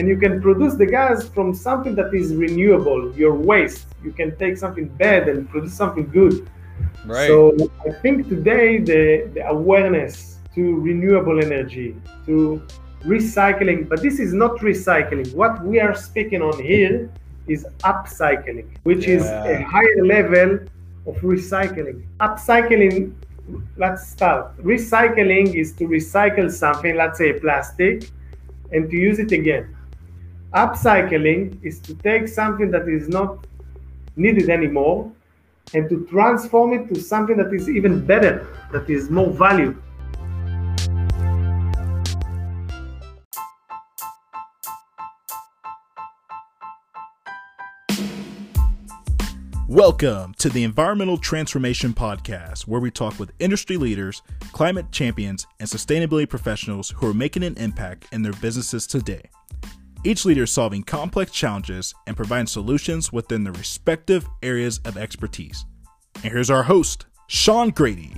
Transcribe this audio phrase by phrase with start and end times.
[0.00, 3.86] and you can produce the gas from something that is renewable, your waste.
[4.02, 6.48] You can take something bad and produce something good.
[7.04, 7.26] Right.
[7.26, 11.94] So I think today the, the awareness to renewable energy,
[12.24, 12.62] to
[13.04, 15.34] recycling, but this is not recycling.
[15.34, 17.10] What we are speaking on here
[17.46, 20.60] is upcycling, which is a higher level
[21.06, 22.06] of recycling.
[22.20, 23.12] Upcycling,
[23.76, 24.56] let's start.
[24.62, 28.08] Recycling is to recycle something, let's say plastic,
[28.72, 29.76] and to use it again.
[30.54, 33.46] Upcycling is to take something that is not
[34.16, 35.12] needed anymore
[35.74, 39.80] and to transform it to something that is even better, that is more value.
[49.68, 54.20] Welcome to the Environmental Transformation Podcast, where we talk with industry leaders,
[54.50, 59.30] climate champions, and sustainability professionals who are making an impact in their businesses today.
[60.02, 65.66] Each leader solving complex challenges and providing solutions within their respective areas of expertise.
[66.22, 68.14] And here's our host, Sean Grady.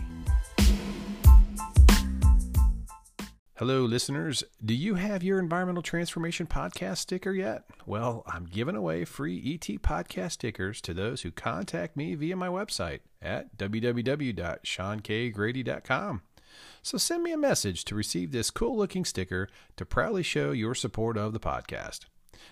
[3.57, 4.45] Hello, listeners.
[4.65, 7.63] Do you have your Environmental Transformation Podcast sticker yet?
[7.87, 12.49] Well, I'm giving away free ET Podcast stickers to those who contact me via my
[12.49, 16.23] website at www.seankgrady.com.
[16.83, 20.75] So send me a message to receive this cool looking sticker to proudly show your
[20.75, 22.07] support of the podcast.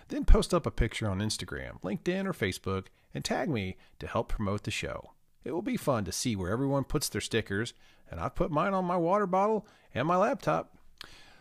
[0.08, 4.28] Then post up a picture on Instagram, LinkedIn, or Facebook and tag me to help
[4.28, 5.12] promote the show.
[5.42, 7.74] It will be fun to see where everyone puts their stickers,
[8.08, 10.76] and I've put mine on my water bottle and my laptop.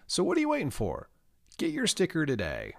[0.07, 1.09] So what are you waiting for?
[1.57, 2.73] Get your sticker today.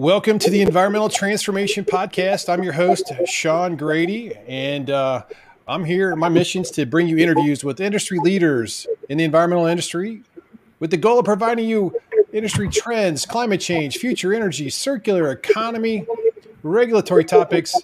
[0.00, 2.48] Welcome to the Environmental Transformation Podcast.
[2.48, 5.24] I'm your host, Sean Grady, and uh,
[5.68, 6.16] I'm here.
[6.16, 10.22] My mission is to bring you interviews with industry leaders in the environmental industry
[10.78, 11.94] with the goal of providing you
[12.32, 16.06] industry trends, climate change, future energy, circular economy,
[16.62, 17.76] regulatory topics,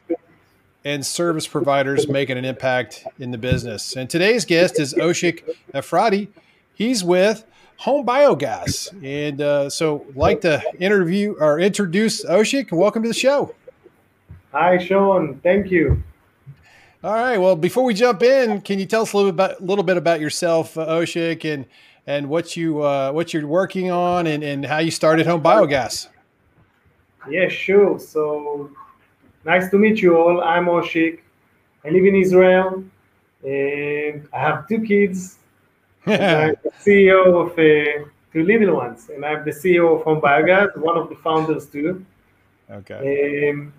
[0.86, 3.94] and service providers making an impact in the business.
[3.94, 5.42] And today's guest is Oshik
[5.74, 6.28] Efrati.
[6.72, 7.44] He's with
[7.78, 8.92] Home Biogas.
[9.04, 12.72] And uh, so, like to interview or introduce Oshik.
[12.72, 13.54] Welcome to the show.
[14.52, 15.38] Hi, Sean.
[15.42, 16.02] Thank you.
[17.04, 17.38] All right.
[17.38, 19.96] Well, before we jump in, can you tell us a little bit about, little bit
[19.96, 21.66] about yourself, uh, Oshik, and
[22.06, 26.08] and what you uh, what you're working on, and, and how you started Home Biogas?
[27.28, 27.98] Yes, sure.
[27.98, 28.70] So
[29.44, 30.40] nice to meet you all.
[30.42, 31.20] I'm Oshik.
[31.84, 32.82] I live in Israel,
[33.44, 35.38] and I have two kids.
[36.06, 40.76] I'm the CEO of uh, two little ones, and I'm the CEO of Home Biogas,
[40.76, 42.04] one of the founders too.
[42.70, 43.50] okay.
[43.50, 43.72] Um,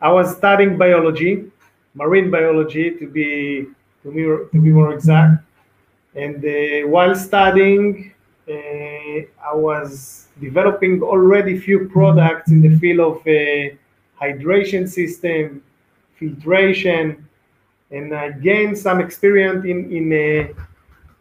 [0.00, 1.44] I was studying biology,
[1.94, 3.68] marine biology to be
[4.02, 5.44] to be, to be more exact.
[6.14, 8.12] And uh, while studying,
[8.48, 13.76] uh, I was developing already few products in the field of uh,
[14.20, 15.62] hydration system,
[16.18, 17.28] filtration,
[17.92, 20.62] and I gained some experience in in uh,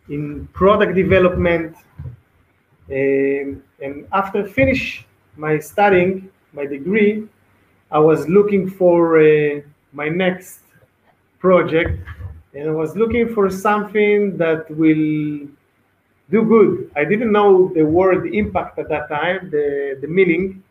[0.10, 1.76] in product development.
[2.90, 5.06] Um, and after finish
[5.38, 7.28] my studying, my degree,
[7.92, 9.62] I was looking for uh,
[9.94, 10.60] my next
[11.40, 12.00] project,
[12.54, 15.48] and I was looking for something that will
[16.30, 16.92] do good.
[16.96, 20.64] I didn't know the word impact at that time, the, the meaning,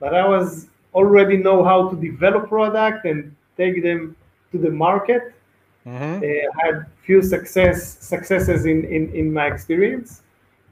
[0.00, 4.16] but I was already know how to develop product and take them
[4.52, 5.34] to the market.
[5.88, 6.22] Mhm.
[6.22, 6.26] Uh,
[6.62, 10.22] I had few success successes in, in, in my experience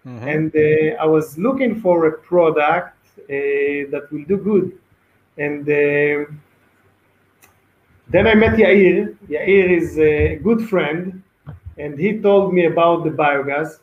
[0.06, 0.26] Mhm.
[0.34, 4.72] and uh, I was looking for a product uh, that will do good.
[5.38, 6.32] And uh,
[8.08, 9.16] then I met Yair.
[9.28, 11.22] Yair is a good friend,
[11.78, 13.78] and he told me about the biogas.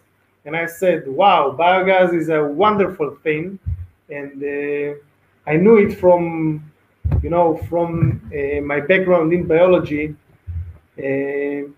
[0.45, 3.59] And I said, "Wow, biogas is a wonderful thing."
[4.09, 4.95] And uh,
[5.51, 6.63] I knew it from,
[7.23, 10.15] you know, from uh, my background in biology.
[10.97, 11.69] Uh,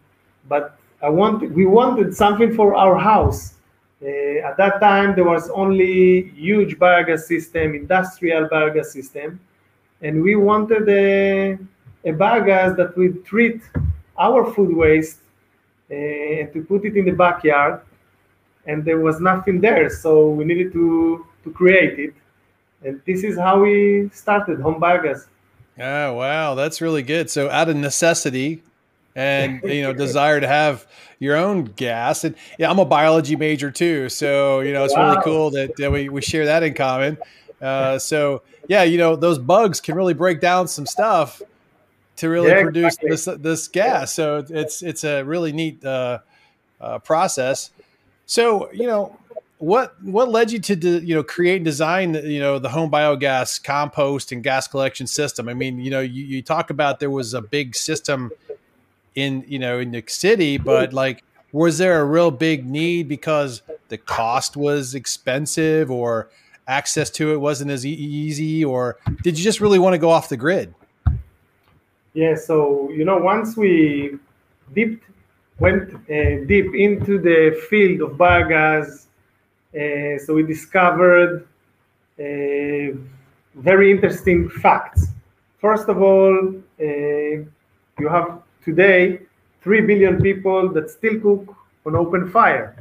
[0.47, 3.53] but I wanted, we wanted something for our house.
[4.01, 4.07] Uh,
[4.49, 9.39] at that time, there was only huge biogas system, industrial biogas system,
[10.01, 11.57] and we wanted a,
[12.03, 13.61] a biogas that would treat
[14.17, 15.19] our food waste
[15.89, 17.81] uh, and to put it in the backyard.
[18.67, 22.13] And there was nothing there, so we needed to to create it.
[22.83, 25.27] And this is how we started Home Biogas.
[25.79, 27.29] Oh wow, that's really good.
[27.29, 28.63] So out of necessity
[29.15, 30.85] and you know desire to have
[31.19, 35.17] your own gas, and yeah, I'm a biology major too, so you know it's really
[35.23, 37.17] cool that, that we we share that in common.
[37.61, 41.41] Uh, so yeah, you know those bugs can really break down some stuff
[42.17, 43.09] to really Yeah, produce exactly.
[43.09, 44.13] this this gas.
[44.13, 46.19] So it's it's a really neat uh,
[46.79, 47.71] uh, process.
[48.25, 49.17] So, you know,
[49.57, 52.91] what what led you to de, you know create and design you know the home
[52.91, 55.47] biogas compost and gas collection system?
[55.47, 58.31] I mean, you know, you, you talk about there was a big system
[59.15, 63.61] in you know in the city, but like, was there a real big need because
[63.89, 66.29] the cost was expensive or
[66.67, 70.09] access to it wasn't as e- easy, or did you just really want to go
[70.09, 70.73] off the grid?
[72.13, 74.17] Yeah, so you know, once we
[74.73, 75.03] dipped
[75.59, 79.05] went uh, deep into the field of biogas,
[79.73, 81.47] uh, so we discovered
[82.19, 82.97] uh,
[83.55, 85.07] very interesting facts.
[85.59, 89.19] First of all, uh, you have today
[89.61, 92.75] 3 billion people that still cook on open fire,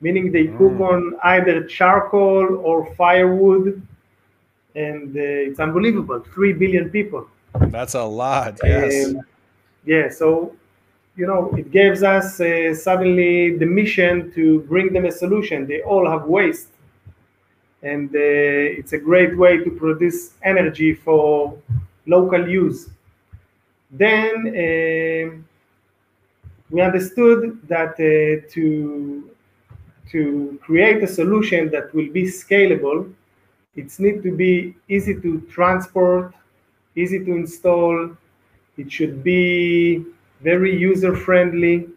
[0.00, 0.92] meaning they cook mm.
[0.92, 3.86] on either charcoal or firewood.
[4.74, 7.28] And uh, it's unbelievable 3 billion people.
[7.54, 9.06] That's a lot, yes.
[9.06, 9.20] Um,
[9.84, 10.54] yeah, so
[11.16, 15.66] you know, it gives us uh, suddenly the mission to bring them a solution.
[15.66, 16.70] They all have waste,
[17.82, 21.56] and uh, it's a great way to produce energy for
[22.06, 22.88] local use.
[23.96, 25.38] Then uh,
[26.68, 29.30] we understood that uh, to
[30.10, 33.12] to create a solution that will be scalable,
[33.76, 36.34] it needs to be easy to transport,
[36.96, 38.10] easy to install.
[38.76, 40.04] It should be
[40.40, 41.88] very user friendly.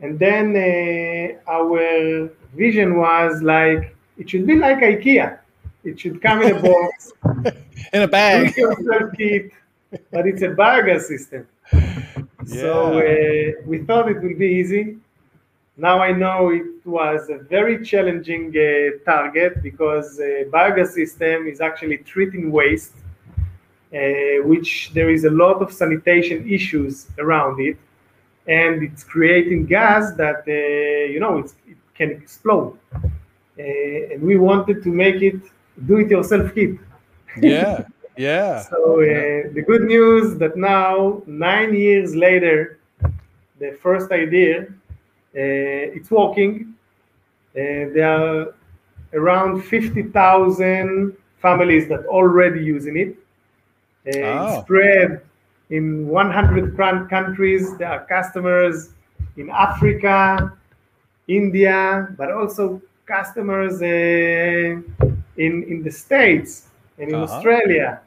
[0.00, 5.38] And then uh, our vision was like it should be like IKEA.
[5.82, 7.12] It should come in a box,
[7.92, 8.54] in a bag,
[9.16, 9.50] kit,
[10.10, 11.46] but it's a biogas system.
[12.46, 12.60] Yeah.
[12.60, 14.98] So uh, we thought it would be easy.
[15.78, 21.62] Now I know it was a very challenging uh, target because uh, biogas system is
[21.62, 22.92] actually treating waste
[23.94, 27.76] uh, which there is a lot of sanitation issues around it,
[28.48, 31.52] and it's creating gas that uh, you know it
[31.94, 32.76] can explode.
[32.92, 35.40] Uh, and we wanted to make it
[35.86, 36.76] do-it-yourself kit.
[37.40, 37.84] Yeah,
[38.16, 38.62] yeah.
[38.62, 42.78] so uh, the good news that now, nine years later,
[43.58, 46.74] the first idea, uh, it's working.
[47.56, 48.54] Uh, there are
[49.12, 53.16] around 50,000 families that already using it
[54.16, 54.62] oh.
[54.62, 55.22] spread
[55.70, 56.76] in 100
[57.08, 57.76] countries.
[57.78, 58.90] There are customers
[59.36, 60.52] in Africa,
[61.28, 64.80] India, but also customers uh,
[65.36, 66.68] in in the States
[66.98, 67.34] and in uh-huh.
[67.34, 68.00] Australia.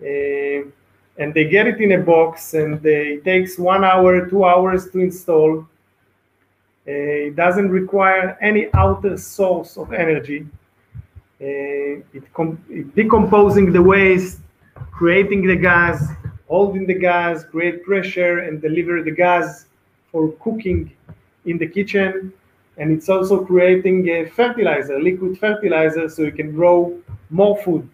[0.00, 0.68] Uh,
[1.18, 4.98] and they get it in a box, and it takes one hour, two hours to
[4.98, 5.60] install.
[6.88, 10.46] Uh, it doesn't require any outer source of energy.
[11.40, 14.38] Uh, it, com- it decomposing the waste
[14.90, 16.06] creating the gas,
[16.48, 19.66] holding the gas, create pressure, and deliver the gas
[20.10, 20.92] for cooking
[21.44, 22.32] in the kitchen.
[22.76, 26.98] And it's also creating a fertilizer, liquid fertilizer, so you can grow
[27.30, 27.88] more food.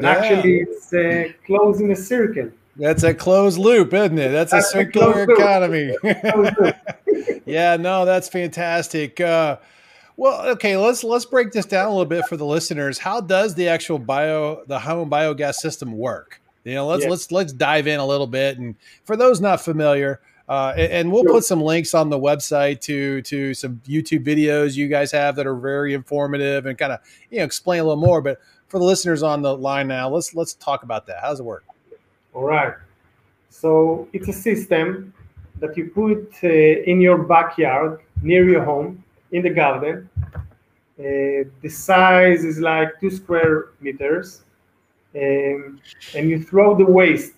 [0.00, 0.12] And yeah.
[0.12, 2.50] actually, it's uh, closing a circle.
[2.76, 4.30] That's a closed loop, isn't it?
[4.30, 5.94] That's, that's a circular a economy.
[7.44, 9.20] yeah, no, that's fantastic.
[9.20, 9.58] Uh,
[10.16, 12.96] well, okay, let's let's break this down a little bit for the listeners.
[12.96, 16.40] How does the actual bio the home biogas system work?
[16.64, 17.10] You know, let's yeah.
[17.10, 18.56] let's let's dive in a little bit.
[18.56, 21.34] And for those not familiar, uh, and, and, we'll sure.
[21.34, 25.46] put some links on the website to to some YouTube videos you guys have that
[25.46, 28.22] are very informative and kind of you know explain a little more.
[28.22, 28.40] But
[28.70, 31.18] for the listeners on the line now, let's let's talk about that.
[31.20, 31.64] How does it work?
[32.32, 32.74] All right.
[33.50, 35.12] So it's a system
[35.58, 40.08] that you put uh, in your backyard near your home in the garden.
[40.16, 44.42] Uh, the size is like two square meters,
[45.16, 45.80] um,
[46.14, 47.34] and you throw the waste,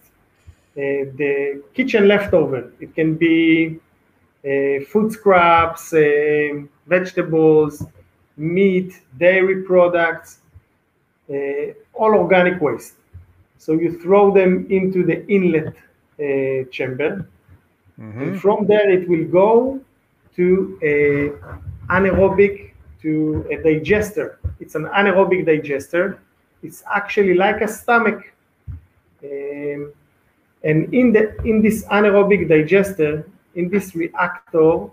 [0.77, 2.73] uh, the kitchen leftover.
[2.81, 3.81] It can be
[4.45, 7.85] uh, food scraps, um, vegetables,
[8.37, 10.42] meat, dairy products,
[11.95, 12.95] all organic waste.
[13.59, 15.69] So you throw them into the inlet
[16.19, 17.29] uh, chamber.
[18.01, 18.23] Mm-hmm.
[18.23, 19.81] And from there, it will go
[20.37, 21.31] to a
[21.93, 24.39] anaerobic to a digester.
[24.61, 26.19] It's an anaerobic digester.
[26.63, 28.33] It's actually like a stomach.
[29.23, 29.93] Um,
[30.65, 33.25] and in the in this anaerobic digester,
[33.55, 34.89] in this reactor,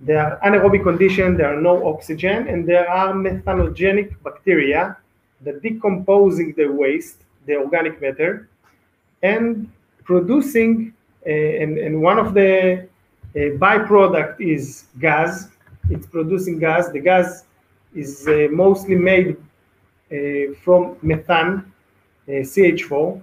[0.00, 4.96] there are anaerobic condition, there are no oxygen, and there are methanogenic bacteria
[5.44, 8.48] that decomposing the waste, the organic matter,
[9.22, 9.70] and
[10.04, 10.92] producing,
[11.26, 12.88] uh, and, and one of the
[13.34, 15.48] uh, byproduct is gas,
[15.90, 16.90] it's producing gas.
[16.90, 17.44] The gas
[17.94, 19.36] is uh, mostly made
[20.62, 21.64] from methane,
[22.28, 23.22] uh, CH4.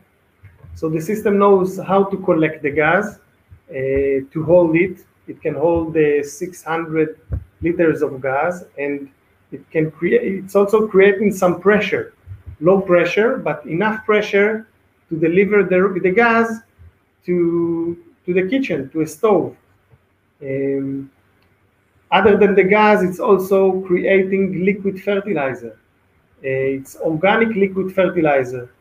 [0.74, 3.20] So the system knows how to collect the gas,
[3.70, 7.20] to hold it It can hold uh, 600
[7.62, 9.12] liters of gas, and
[9.52, 10.44] it can create.
[10.44, 12.14] It's also creating some pressure,
[12.60, 14.68] low pressure, but enough pressure
[15.10, 16.60] to deliver the, the gas
[17.26, 19.56] to to the kitchen, to a stove.
[20.42, 21.10] Um,
[22.12, 25.78] other than the gas, it's also creating liquid fertilizer.
[26.44, 28.72] Uh, it's organic liquid fertilizer.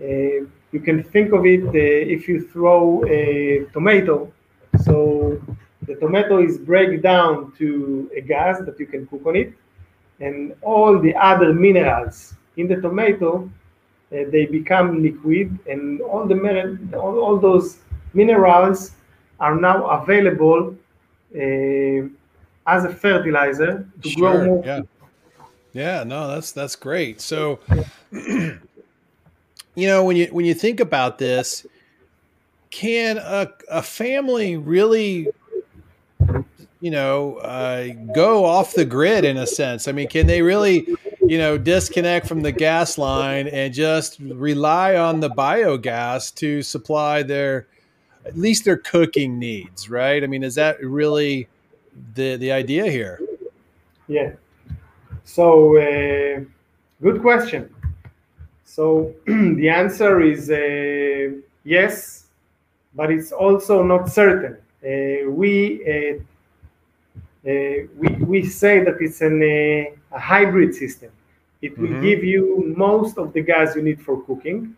[0.00, 1.70] Uh, you can think of it uh,
[2.14, 4.32] if you throw a tomato.
[4.82, 5.40] So
[5.82, 9.52] the tomato is break down to a gas that you can cook on it,
[10.20, 13.50] and all the other minerals in the tomato
[14.12, 17.78] uh, they become liquid, and all the all, all those
[18.14, 18.92] minerals
[19.40, 20.76] are now available
[21.34, 22.08] uh,
[22.66, 24.62] as a fertilizer to sure, grow more.
[24.64, 24.82] Yeah.
[25.72, 27.20] yeah, no, that's that's great.
[27.20, 27.58] So,
[28.12, 28.60] you
[29.74, 31.66] know, when you when you think about this,
[32.70, 35.26] can a, a family really
[36.80, 39.88] you know uh, go off the grid in a sense.
[39.88, 40.86] I mean can they really
[41.22, 47.22] you know disconnect from the gas line and just rely on the biogas to supply
[47.22, 47.66] their
[48.24, 50.22] at least their cooking needs right?
[50.22, 51.48] I mean is that really
[52.14, 53.20] the the idea here?
[54.08, 54.32] Yeah.
[55.24, 56.40] So uh,
[57.02, 57.74] good question.
[58.64, 62.26] So the answer is uh, yes
[62.96, 64.56] but it's also not certain.
[64.82, 66.18] Uh, we uh,
[67.46, 71.10] we, we say that it's an, uh, a hybrid system.
[71.62, 72.02] It will mm-hmm.
[72.02, 74.76] give you most of the gas you need for cooking,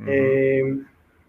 [0.00, 0.78] mm-hmm.
[0.80, 0.86] um,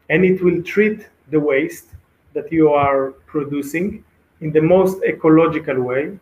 [0.10, 1.90] and it will treat the waste
[2.34, 4.04] that you are producing
[4.42, 6.18] in the most ecological way.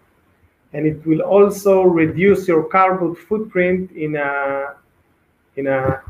[0.73, 4.75] And it will also reduce your carbon footprint in a
[5.55, 6.01] in a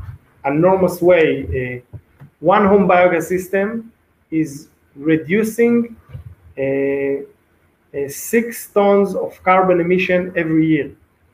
[0.44, 1.82] enormous way.
[1.92, 1.98] Uh,
[2.40, 3.92] one home biogas system
[4.30, 5.96] is reducing
[6.58, 7.24] uh,
[7.94, 10.90] uh, six tons of carbon emission every year.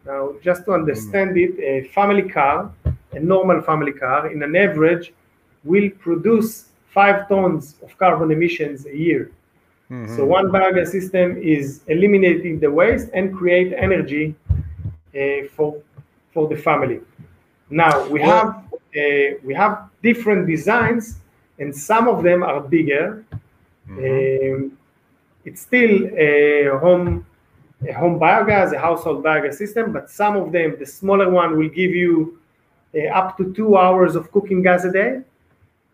[0.06, 2.70] Now, just to understand it, a family car,
[3.12, 5.12] a normal family car, in an average,
[5.64, 9.30] will produce five tons of carbon emissions a year.
[9.90, 10.16] Mm-hmm.
[10.16, 15.80] So one biogas system is eliminating the waste and create energy uh, for
[16.32, 17.00] for the family.
[17.70, 21.18] Now we well, have uh, we have different designs,
[21.58, 23.25] and some of them are bigger.
[23.88, 24.64] Mm-hmm.
[24.64, 24.78] Um,
[25.45, 27.27] it's still a home
[27.89, 31.69] a home biogas, a household biogas system, but some of them, the smaller one, will
[31.69, 32.39] give you
[32.95, 35.21] uh, up to two hours of cooking gas a day,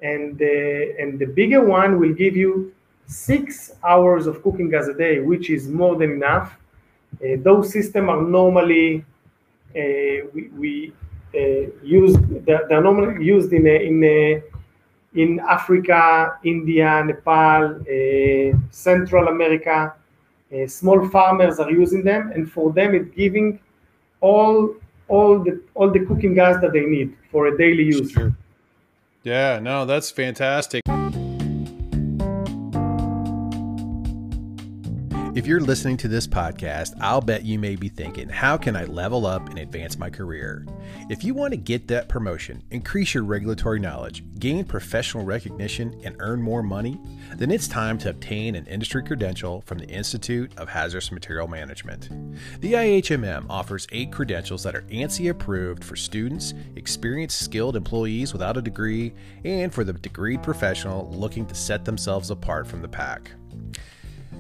[0.03, 2.73] and uh, and the bigger one will give you
[3.07, 6.57] six hours of cooking gas a day, which is more than enough.
[7.15, 9.05] Uh, those systems are normally
[9.75, 10.93] uh, we, we
[11.35, 14.43] uh, use they're, they're, normally used in a, in a
[15.15, 19.95] in Africa, India, Nepal, uh, Central America.
[20.53, 23.61] Uh, small farmers are using them, and for them, it's giving
[24.21, 24.75] all
[25.09, 28.11] all the all the cooking gas that they need for a daily use.
[28.11, 28.35] Sure.
[29.23, 30.83] Yeah, no, that's fantastic.
[35.41, 38.85] If you're listening to this podcast, I'll bet you may be thinking, how can I
[38.85, 40.67] level up and advance my career?
[41.09, 46.15] If you want to get that promotion, increase your regulatory knowledge, gain professional recognition, and
[46.19, 47.01] earn more money,
[47.37, 52.11] then it's time to obtain an industry credential from the Institute of Hazardous Material Management.
[52.61, 58.59] The IHMM offers eight credentials that are ANSI approved for students, experienced skilled employees without
[58.59, 63.31] a degree, and for the degreed professional looking to set themselves apart from the pack.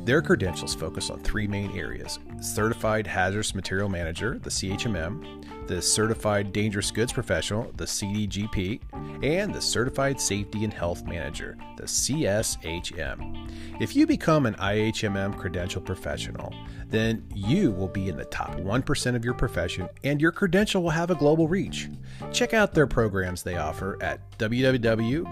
[0.04, 6.52] Their credentials focus on three main areas Certified Hazardous Material Manager, the CHMM, the Certified
[6.52, 8.80] Dangerous Goods Professional, the CDGP,
[9.22, 13.50] and the Certified Safety and Health Manager, the CSHM.
[13.80, 16.52] If you become an IHMM credential professional,
[16.90, 20.90] then you will be in the top 1% of your profession and your credential will
[20.90, 21.88] have a global reach.
[22.32, 25.30] Check out their programs they offer at www.ihmm.org.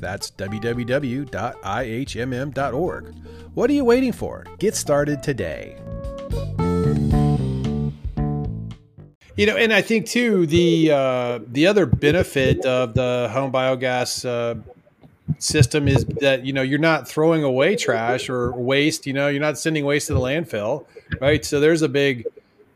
[0.00, 1.24] That's www.ihmm.org.
[3.54, 4.46] What are you waiting for?
[4.58, 5.76] Get started today.
[9.36, 14.26] You know, and I think too the uh, the other benefit of the home biogas
[14.28, 14.60] uh,
[15.38, 19.06] system is that you know you're not throwing away trash or waste.
[19.06, 20.86] You know, you're not sending waste to the landfill,
[21.20, 21.44] right?
[21.44, 22.26] So there's a big,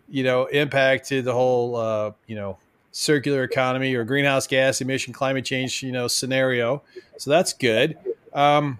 [0.08, 2.58] you know, impact to the whole uh, you know
[2.92, 6.82] circular economy or greenhouse gas emission climate change you know scenario.
[7.18, 7.96] So that's good.
[8.32, 8.78] Um,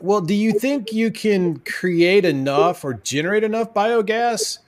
[0.00, 4.58] well, do you think you can create enough or generate enough biogas?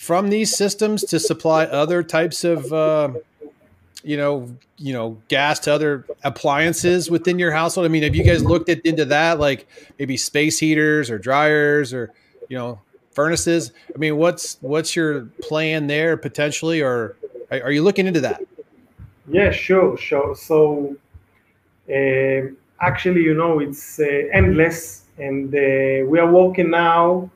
[0.00, 3.10] from these systems to supply other types of uh,
[4.02, 7.84] you know, you know, gas to other appliances within your household?
[7.84, 9.66] I mean, have you guys looked at, into that, like
[9.98, 12.12] maybe space heaters or dryers or
[12.48, 12.80] you know
[13.12, 13.72] furnaces?
[13.94, 17.16] I mean, what's what's your plan there potentially, or
[17.50, 18.42] are, you looking into that?
[19.28, 20.34] Yeah, sure, sure.
[20.34, 20.96] So
[21.88, 27.30] uh, actually, you know, it's uh, endless, and uh, we are working now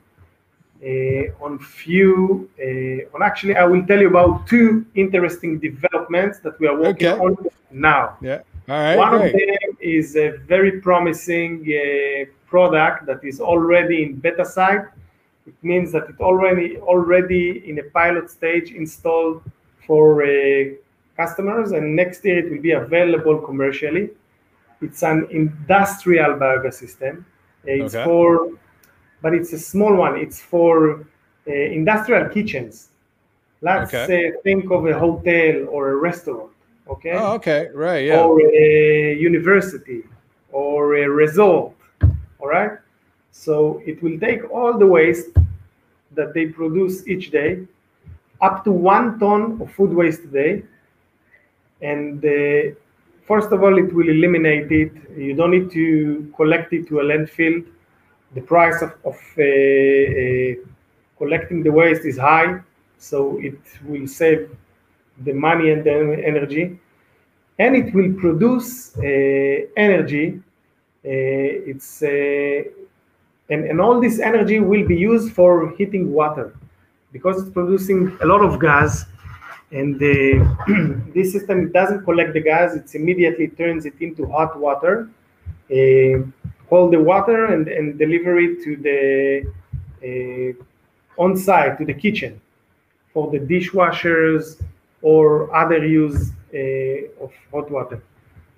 [1.41, 2.49] on few.
[2.59, 7.07] Uh, on actually, I will tell you about two interesting developments that we are working
[7.09, 7.19] Okay.
[7.25, 7.37] on
[7.71, 8.17] now.
[8.21, 8.41] Yeah.
[8.69, 8.97] All right.
[8.97, 9.33] One great.
[9.33, 14.85] of them is a very promising uh, product that is already in beta site.
[15.47, 19.43] It means that it already already in a pilot stage installed
[19.85, 20.29] for uh,
[21.15, 24.09] customers, and next year it will be available commercially.
[24.81, 27.25] It's an industrial biogas system.
[27.67, 28.03] Uh, It's Okay.
[28.03, 28.49] for,
[29.21, 30.17] but it's a small one.
[30.17, 31.01] It's for
[31.47, 32.89] uh, industrial kitchens.
[33.61, 34.27] Let's Okay.
[34.29, 36.51] uh, think of a hotel or a restaurant.
[36.87, 37.69] Okay Oh, okay.
[37.73, 38.05] Right.
[38.05, 38.21] Yeah.
[38.23, 40.03] or a university
[40.51, 41.73] or a resort.
[42.39, 42.71] All right.
[43.31, 45.29] So it will take all the waste
[46.13, 47.65] that they produce each day,
[48.41, 50.63] up to one ton of food waste a day.
[51.81, 52.75] And uh,
[53.27, 54.91] first of all, it will eliminate it.
[55.17, 57.65] You don't need to collect it to a landfill.
[58.35, 60.55] The price of, of uh, uh,
[61.17, 62.59] collecting the waste is high,
[62.99, 64.55] so it will save
[65.23, 66.77] the money and the energy
[67.59, 69.01] and it will produce uh,
[69.77, 70.41] energy.
[71.03, 76.55] It's and, and all this energy will be used for heating water
[77.11, 79.05] because it's producing a lot of gas.
[79.71, 79.99] And
[81.13, 85.09] this system doesn't collect the gas; it immediately turns it into hot water,
[85.71, 86.17] uh,
[86.69, 89.45] hold the water, and, and deliver it to the
[90.03, 92.39] uh, on site to the kitchen
[93.13, 94.61] for the dishwashers
[95.01, 98.01] or other use uh, of hot water.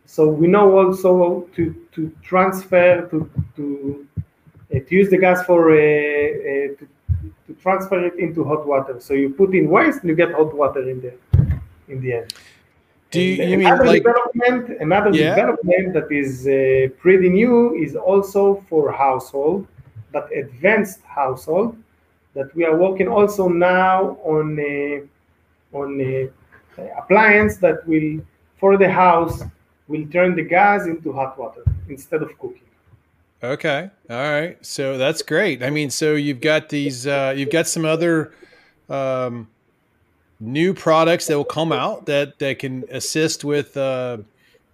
[0.06, 5.72] So we know also to, to transfer to to, uh, to use the gas for
[5.72, 6.88] uh, uh, to,
[7.46, 9.00] to transfer it into hot water.
[9.00, 11.14] So you put in waste and you get hot water in the
[11.90, 12.34] in the end.
[13.12, 14.04] Do you, you mean another like?
[14.04, 14.82] development?
[14.82, 15.36] Another Yeah.
[15.36, 19.66] development that is uh, pretty new is also for household,
[20.12, 21.76] but advanced household.
[22.34, 28.20] That we are working also now on uh, on uh, appliance that will
[28.60, 29.42] for the house
[29.88, 32.68] will turn the gas into hot water instead of cooking.
[33.42, 33.90] Okay.
[34.10, 34.58] All right.
[34.66, 35.62] So that's great.
[35.64, 38.34] I mean, so you've got these, uh, you've got some other
[38.90, 39.48] um,
[40.40, 44.18] new products that will come out that that can assist with, uh,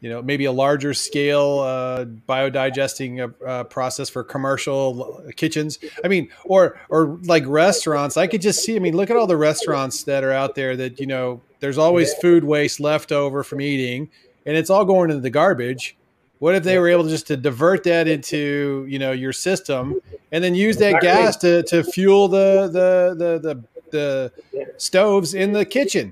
[0.01, 5.79] you know, maybe a larger scale uh, biodigesting uh, uh, process for commercial kitchens.
[6.03, 8.17] I mean, or or like restaurants.
[8.17, 8.75] I could just see.
[8.75, 11.41] I mean, look at all the restaurants that are out there that you know.
[11.59, 14.09] There's always food waste left over from eating,
[14.45, 15.95] and it's all going into the garbage.
[16.39, 20.01] What if they were able just to divert that into you know your system
[20.33, 23.63] and then use that gas to, to fuel the the the the,
[23.97, 24.31] the
[24.77, 26.11] stoves in the kitchen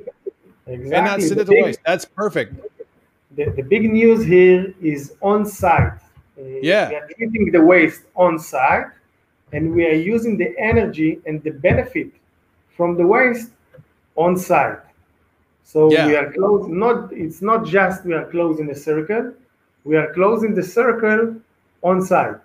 [0.67, 0.95] Exactly.
[0.95, 1.79] and not send The it to big- waste?
[1.89, 2.51] That's perfect.
[3.37, 4.61] the, the big news here
[4.93, 5.97] is on site.
[6.37, 6.85] Uh, Yeah.
[6.91, 8.89] We are treating the waste on site
[9.53, 12.09] and we are using the energy and the benefit
[12.77, 13.51] from the waste
[14.25, 14.79] on site.
[15.71, 16.07] So Yeah.
[16.07, 19.25] we are close not it's not just we are closing the circle,
[19.89, 21.21] we are closing the circle
[21.89, 22.39] on site.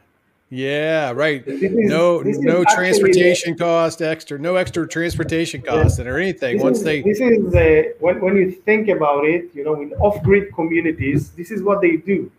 [0.49, 1.45] Yeah, right.
[1.45, 6.57] This No is no actually- transportation cost extra, no extra transportation cost or anything.
[6.57, 9.75] This Once is, they this is uh, when, when you think about it, you know,
[9.81, 12.31] in off-grid communities, this is what they do.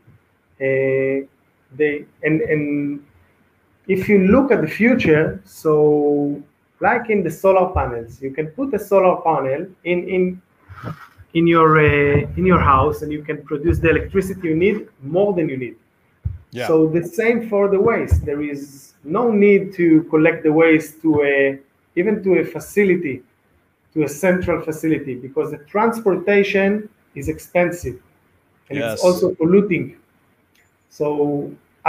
[0.61, 1.27] Uh,
[1.75, 3.05] they and and
[3.89, 6.41] if you look at the future, so
[6.79, 10.41] like in the solar panels, you can put a solar panel in in
[11.33, 15.33] in your uh, in your house, and you can produce the electricity you need more
[15.33, 15.75] than you need.
[16.57, 16.67] Yeah.
[16.69, 18.19] So the same for the waste.
[18.29, 18.61] There is
[19.03, 21.37] no need to collect the waste to a
[21.99, 23.15] even to a facility,
[23.93, 26.69] to a central facility, because the transportation
[27.19, 27.97] is expensive
[28.69, 28.93] and Yes.
[28.93, 29.85] it's also polluting.
[30.89, 31.07] So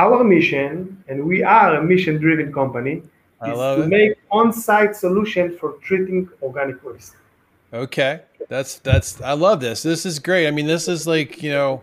[0.04, 0.72] our mission,
[1.08, 3.02] and we are a mission-driven company,
[3.40, 3.88] I is to it.
[3.88, 7.14] make on-site solution for treating organic waste.
[7.72, 8.12] Okay.
[8.48, 9.82] That's that's I love this.
[9.82, 10.46] This is great.
[10.48, 11.82] I mean, this is like, you know,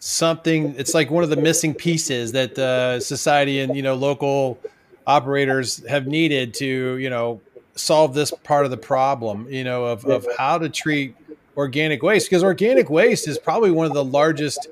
[0.00, 4.58] something it's like one of the missing pieces that uh, society and, you know, local
[5.06, 7.40] operators have needed to, you know,
[7.76, 11.14] solve this part of the problem, you know, of, of how to treat
[11.56, 14.68] organic waste because organic waste is probably one of the largest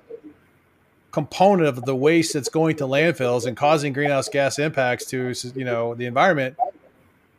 [1.10, 5.64] component of the waste that's going to landfills and causing greenhouse gas impacts to you
[5.64, 6.56] know the environment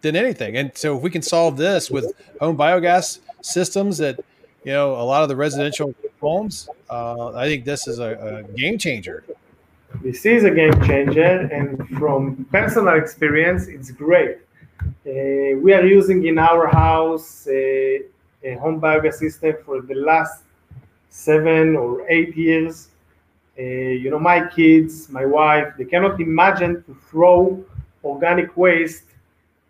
[0.01, 0.55] than anything.
[0.57, 4.19] And so if we can solve this with home biogas systems that
[4.63, 6.69] you know a lot of the residential homes.
[6.89, 9.23] Uh, I think this is a, a, game changer.
[10.01, 14.37] This is a game changer, and from personal experience, it's great.
[14.81, 18.03] Uh, we are using in our house a
[18.43, 20.43] home biogas system for the last
[21.09, 22.89] seven or eight years.
[23.57, 27.63] Uh, you know, my kids, my wife, they cannot imagine to throw
[28.03, 29.03] organic waste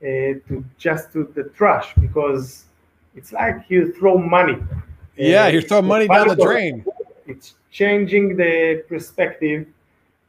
[0.02, 0.06] uh,
[0.48, 2.66] to just to the trash because
[3.16, 4.58] it's like you throw money.
[5.16, 6.86] Yeah, you're throwing money down the drain.
[7.28, 9.68] It's changing the perspective.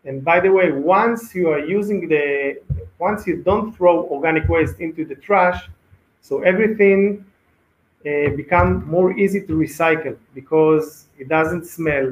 [0.05, 2.61] And by the way, once you are using the,
[2.99, 5.69] once you don't throw organic waste into the trash,
[6.23, 7.25] so everything
[8.07, 12.09] uh, become more easy to recycle because it doesn't smell.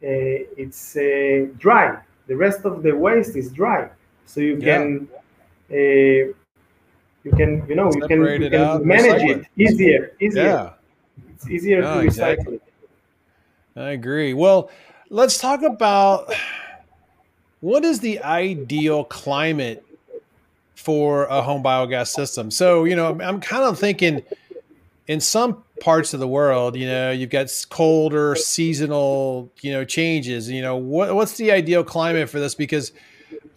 [0.00, 1.98] Uh, it's uh, dry.
[2.28, 3.88] The rest of the waste is dry,
[4.26, 4.78] so you yeah.
[4.78, 5.08] can
[5.72, 6.32] uh,
[7.24, 9.46] you can you know you can, you can out, manage it.
[9.56, 10.70] easier easier yeah.
[11.34, 12.04] it's easier to recycle.
[12.04, 12.60] exactly.
[13.76, 14.34] i agree.
[14.34, 14.70] Well
[15.10, 16.32] let's talk about
[17.60, 19.84] what is the ideal climate
[20.74, 22.50] for a home biogas system?
[22.50, 24.22] So you know i'm kind of thinking
[25.06, 30.50] in some parts of the world you know you've got colder seasonal you know changes.
[30.50, 32.54] You know what, what's the ideal climate for this?
[32.54, 32.92] Because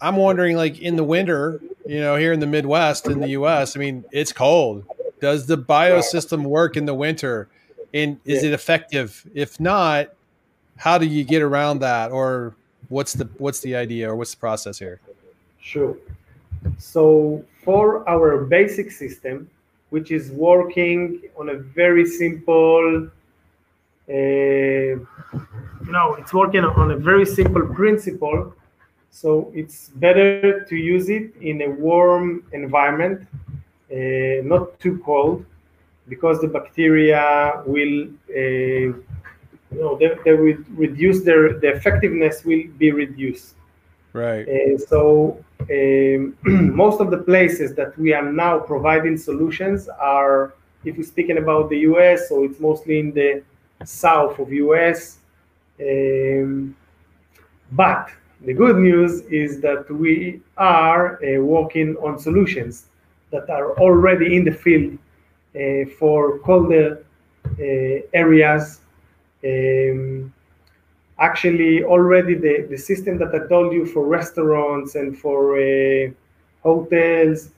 [0.01, 3.75] i'm wondering like in the winter you know, here in the Midwest in the U.S.,
[3.75, 4.85] I mean, it's cold.
[5.19, 7.47] Does the biosystem work in the winter?
[7.93, 9.25] And is it effective?
[9.33, 10.09] If not,
[10.77, 12.55] how do you get around that, or
[12.89, 14.99] what's the what's the idea, or what's the process here?
[15.59, 15.97] Sure.
[16.77, 19.49] So for our basic system,
[19.89, 23.09] which is working on a very simple,
[24.09, 25.07] uh, you
[25.81, 28.53] know, it's working on a very simple principle
[29.11, 33.27] so it's better to use it in a warm environment,
[33.91, 35.45] uh, not too cold,
[36.07, 39.05] because the bacteria will, uh, you
[39.71, 43.55] know, they, they will reduce their the effectiveness will be reduced.
[44.13, 44.47] Right.
[44.47, 46.37] Uh, so um,
[46.75, 50.53] most of the places that we are now providing solutions are,
[50.85, 53.43] if we're speaking about the U.S., so it's mostly in the
[53.85, 55.17] south of U.S.
[55.79, 56.75] Um,
[57.71, 58.09] but
[58.45, 62.85] the good news is that we are uh, working on solutions
[63.31, 64.97] that are already in the field
[65.55, 67.03] uh, for colder
[67.45, 67.63] uh,
[68.13, 68.81] areas.
[69.43, 70.33] Um,
[71.19, 76.09] actually, already the, the system that I told you for restaurants and for uh,
[76.63, 77.49] hotels,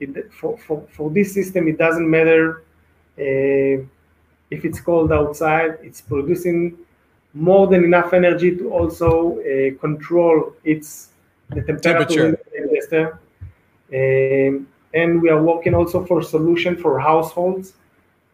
[0.00, 2.62] it, for, for, for this system, it doesn't matter
[3.18, 3.84] uh,
[4.50, 6.76] if it's cold outside, it's producing
[7.34, 11.08] more than enough energy to also uh, control its
[11.50, 13.18] the temperature, temperature.
[13.92, 17.74] Um, and we are working also for solution for households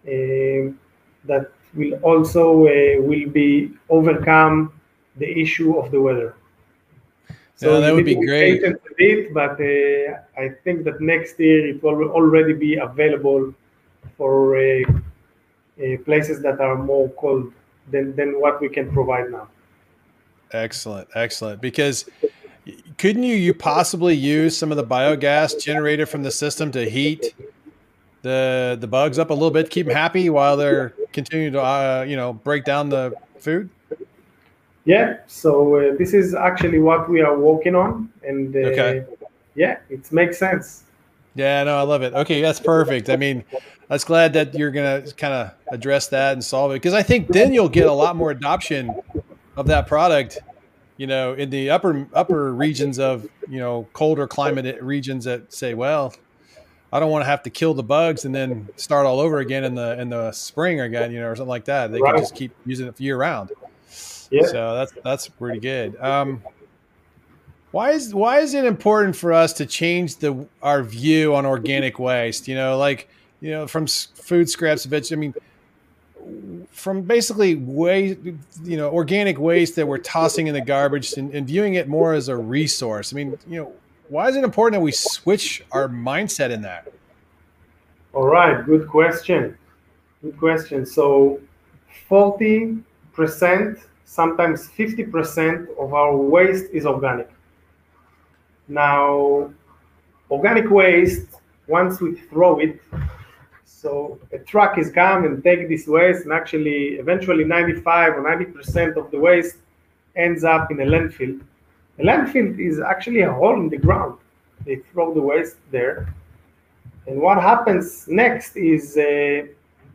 [0.09, 0.79] um,
[1.25, 4.73] that will also uh, will be overcome
[5.17, 6.35] the issue of the weather.
[7.57, 8.63] So yeah, that would be great.
[8.99, 13.55] Bit, but uh, I think that next year it will already be available
[14.17, 14.83] for uh,
[15.83, 17.53] uh, places that are more cold
[17.91, 19.49] than than what we can provide now.
[20.53, 21.61] Excellent, excellent.
[21.61, 22.09] Because
[22.99, 27.35] couldn't you you possibly use some of the biogas generated from the system to heat
[28.23, 32.05] the the bugs up a little bit, keep them happy while they're continuing to uh,
[32.07, 33.71] you know break down the food?
[34.85, 35.19] Yeah.
[35.27, 39.05] So uh, this is actually what we are working on, and uh, okay.
[39.55, 40.86] yeah, it makes sense.
[41.37, 42.15] Yeah, no, I love it.
[42.15, 43.11] Okay, that's perfect.
[43.11, 43.45] I mean,
[43.89, 47.03] that's glad that you're going to kind of address that and solve it because I
[47.03, 48.95] think then you'll get a lot more adoption
[49.57, 50.39] of that product.
[50.97, 55.75] You know, in the upper upper regions of you know colder climate regions that say,
[55.75, 56.15] well,
[56.91, 59.65] I don't want to have to kill the bugs and then start all over again
[59.65, 61.93] in the in the spring again, you know, or something like that.
[61.93, 62.15] They right.
[62.15, 63.53] can just keep using it year round.
[64.31, 64.47] Yeah.
[64.47, 65.97] So that's that's pretty good.
[66.01, 66.43] Um,
[67.77, 71.99] why is why is it important for us to change the our view on organic
[72.09, 72.49] waste?
[72.49, 73.07] You know, like
[73.43, 75.13] you know, from food scraps, veg.
[75.13, 75.35] I mean,
[76.71, 78.19] from basically waste,
[78.65, 82.15] you know, organic waste that we're tossing in the garbage and, and, viewing it more
[82.15, 83.13] as a resource.
[83.13, 83.73] I mean, you know,
[84.09, 86.91] why is it important that we switch our mindset in that?
[88.15, 89.55] All right, good question.
[90.23, 90.87] Good question.
[90.87, 91.43] So,
[92.09, 92.79] forty
[93.13, 97.36] percent, sometimes fifty percent of our waste is organic.
[98.69, 99.51] Now,
[100.31, 101.29] organic waste,
[101.67, 102.81] once we throw it,
[103.65, 108.45] so a truck is come and take this waste, and actually, eventually, 95 or 90
[108.47, 109.59] percent of the waste
[110.17, 111.41] ends up in a landfill.
[111.99, 114.19] A landfill is actually a hole in the ground.
[114.65, 116.13] They throw the waste there,
[117.07, 119.47] and what happens next is uh,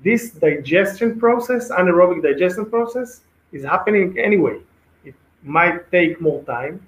[0.03, 4.59] this digestion process, anaerobic digestion process, is happening anyway.
[5.03, 6.87] It might take more time,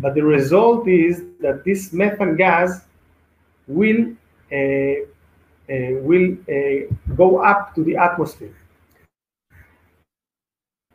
[0.00, 2.84] but the result is that this methane gas
[3.66, 4.12] will
[4.52, 4.56] uh,
[5.70, 8.54] uh, will uh, go up to the atmosphere.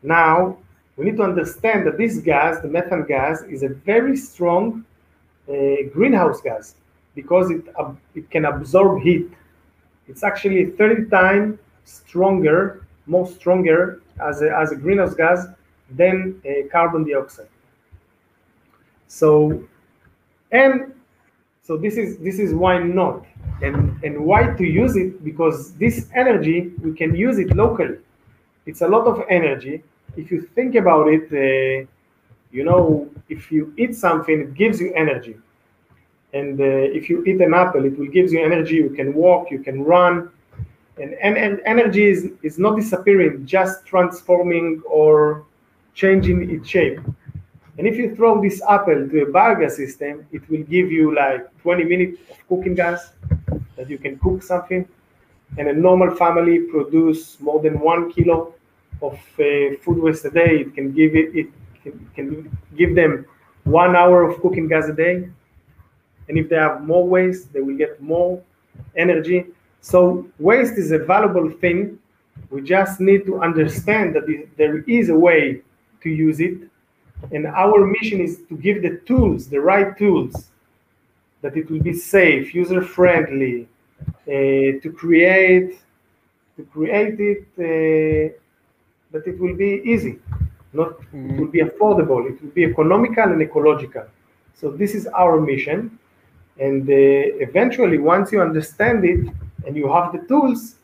[0.03, 0.57] Now,
[0.97, 4.85] we need to understand that this gas, the methane gas, is a very strong
[5.47, 5.53] uh,
[5.93, 6.75] greenhouse gas
[7.15, 7.63] because it,
[8.15, 9.31] it can absorb heat.
[10.07, 15.45] It's actually 30 times stronger, more stronger as a, as a greenhouse gas
[15.91, 17.47] than uh, carbon dioxide.
[19.07, 19.63] So,
[20.51, 20.93] and
[21.63, 23.25] so this is this is why not,
[23.61, 27.97] and and why to use it because this energy we can use it locally.
[28.65, 29.83] It's a lot of energy.
[30.17, 31.87] If you think about it, uh,
[32.51, 35.37] you know, if you eat something, it gives you energy.
[36.33, 38.75] And uh, if you eat an apple, it will give you energy.
[38.75, 40.29] You can walk, you can run,
[40.97, 45.45] and, and, and energy is, is not disappearing, just transforming or
[45.93, 46.99] changing its shape.
[47.77, 51.45] And if you throw this apple to a biogas system, it will give you like
[51.61, 53.11] 20 minutes of cooking gas
[53.75, 54.87] that you can cook something.
[55.57, 58.53] And a normal family produce more than one kilo
[59.01, 60.61] of uh, food waste a day.
[60.61, 61.47] It can give it, it
[61.83, 63.25] can, can give them
[63.65, 65.27] one hour of cooking gas a day.
[66.27, 68.41] And if they have more waste, they will get more
[68.95, 69.45] energy.
[69.81, 71.99] So waste is a valuable thing.
[72.49, 74.25] We just need to understand that
[74.57, 75.61] there is a way
[76.01, 76.69] to use it
[77.31, 80.49] and our mission is to give the tools, the right tools,
[81.41, 83.67] that it will be safe, user friendly,
[84.27, 84.31] uh,
[84.83, 85.79] to create,
[86.57, 88.33] to create it, uh,
[89.11, 90.19] that it will be easy,
[90.73, 91.31] not mm.
[91.31, 94.05] it will be affordable, it will be economical and ecological.
[94.53, 95.99] So this is our mission,
[96.59, 96.93] and uh,
[97.47, 99.27] eventually, once you understand it
[99.65, 100.75] and you have the tools,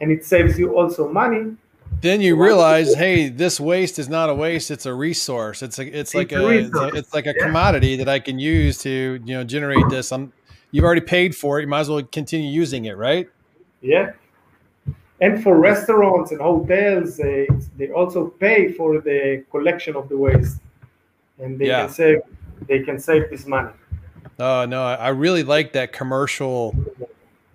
[0.00, 1.56] and it saves you also money,
[2.02, 5.62] then you realize, hey, this waste is not a waste; it's a resource.
[5.62, 7.46] It's a, it's like a, it's, a, it's like a yeah.
[7.46, 10.10] commodity that I can use to, you know, generate this.
[10.10, 10.32] I'm,
[10.72, 11.62] you've already paid for it.
[11.62, 13.28] You might as well continue using it, right?
[13.80, 14.12] Yeah.
[15.20, 17.46] And for restaurants and hotels, they
[17.78, 20.58] they also pay for the collection of the waste,
[21.38, 21.86] and they yeah.
[21.86, 22.18] can save
[22.66, 23.70] they can save this money.
[24.40, 26.74] Oh no, I really like that commercial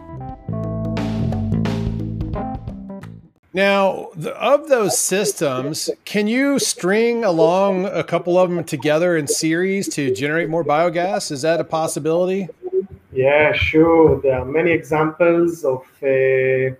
[3.53, 9.89] Now, of those systems, can you string along a couple of them together in series
[9.89, 11.31] to generate more biogas?
[11.31, 12.47] Is that a possibility?
[13.11, 14.21] Yeah, sure.
[14.21, 16.73] There are many examples of uh,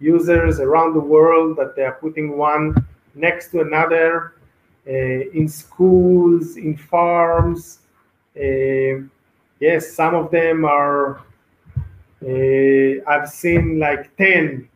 [0.00, 2.74] users around the world that they are putting one
[3.14, 4.32] next to another
[4.90, 7.80] in schools, in farms.
[8.36, 9.02] Uh,
[9.60, 11.20] yes, some of them are
[12.24, 14.68] uh, I've seen like 10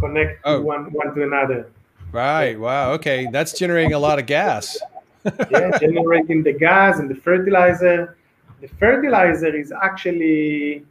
[0.00, 0.60] connect oh.
[0.60, 1.70] one, one to another.
[2.12, 2.58] Right.
[2.58, 2.92] Wow.
[2.92, 3.28] Okay.
[3.30, 4.78] That's generating a lot of gas.
[5.50, 8.16] yeah, generating the gas and the fertilizer.
[8.60, 10.84] The fertilizer is actually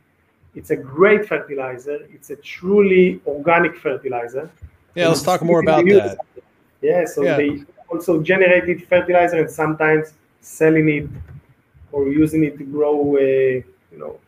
[0.56, 2.08] it's a great fertilizer.
[2.12, 4.50] It's a truly organic fertilizer.
[4.96, 6.18] Yeah, let's talk more about that.
[6.82, 7.38] Yeah, so yeah.
[7.38, 11.10] they also generated fertilizer and sometimes selling it
[11.92, 14.20] or using it to grow, uh, you know,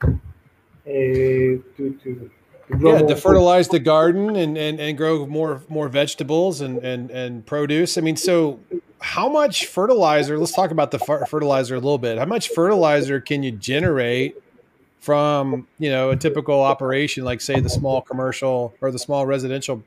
[0.85, 1.63] to,
[2.03, 2.31] to
[2.79, 7.45] yeah, to fertilize the garden and, and, and grow more more vegetables and, and, and
[7.45, 7.97] produce.
[7.97, 8.59] I mean, so
[8.99, 10.37] how much fertilizer?
[10.37, 12.19] Let's talk about the fertilizer a little bit.
[12.19, 14.35] How much fertilizer can you generate
[14.99, 19.83] from you know a typical operation, like say the small commercial or the small residential,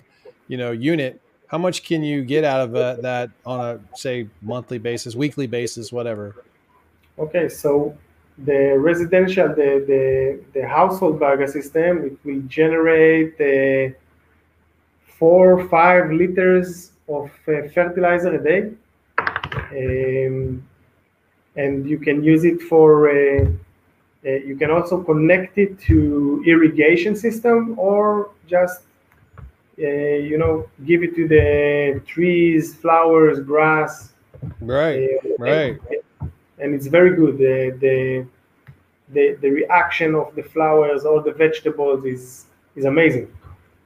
[0.48, 1.20] you know, unit?
[1.52, 5.46] How much can you get out of uh, that on a say monthly basis, weekly
[5.46, 6.34] basis, whatever?
[7.18, 7.94] Okay, so
[8.38, 13.94] the residential, the the, the household biogas system, it will generate uh,
[15.18, 18.60] four five liters of uh, fertilizer a day,
[19.82, 20.66] um,
[21.56, 23.10] and you can use it for.
[23.10, 23.46] Uh,
[24.24, 28.82] uh, you can also connect it to irrigation system or just
[29.76, 34.12] you know give it to the trees flowers grass.
[34.60, 35.80] Right uh, right.
[36.20, 37.38] and, and, it's very good.
[37.38, 38.26] The, the
[39.12, 43.32] the the reaction of the flowers or the vegetables is is amazing.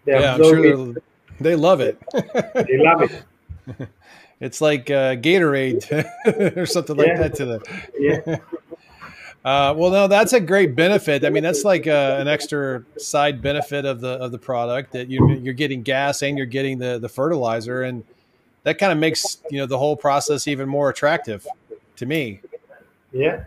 [0.05, 0.95] They yeah, sure
[1.41, 2.03] they love it.
[2.13, 3.89] They love it.
[4.39, 7.19] It's like uh, Gatorade or something like yeah.
[7.23, 7.63] that to them.
[7.99, 8.37] Yeah
[9.47, 11.25] uh, well, no, that's a great benefit.
[11.25, 15.09] I mean, that's like uh, an extra side benefit of the of the product that
[15.09, 18.03] you you're getting gas and you're getting the the fertilizer, and
[18.65, 21.47] that kind of makes you know the whole process even more attractive
[21.95, 22.41] to me.
[23.13, 23.45] Yeah,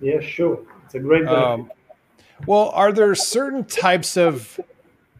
[0.00, 0.60] yeah, sure.
[0.84, 1.44] It's a great benefit.
[1.44, 1.72] Um,
[2.46, 4.60] well, are there certain types of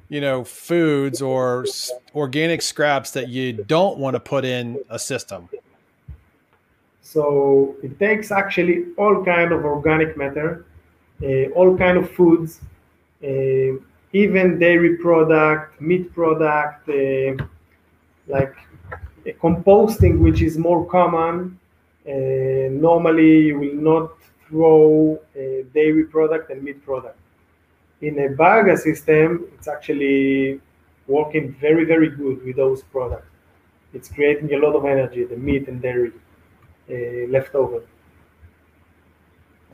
[0.08, 1.66] you know foods or
[2.14, 5.48] organic scraps that you don't want to put in a system?
[7.12, 10.64] So it takes actually all kind of organic matter,
[11.20, 12.60] uh, all kind of foods,
[13.24, 13.72] uh,
[14.12, 17.32] even dairy product, meat product, uh,
[18.28, 18.54] like
[19.42, 21.58] composting, which is more common.
[22.06, 24.12] Uh, normally, you will not
[24.46, 27.18] throw a dairy product and meat product.
[28.02, 30.60] In a biogas system, it's actually
[31.08, 33.26] working very, very good with those products.
[33.94, 36.12] It's creating a lot of energy, the meat and dairy.
[36.90, 37.82] Uh, left over.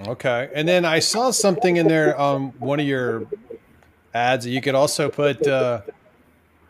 [0.07, 3.27] Okay, and then I saw something in there on one of your
[4.13, 5.81] ads that you could also put uh,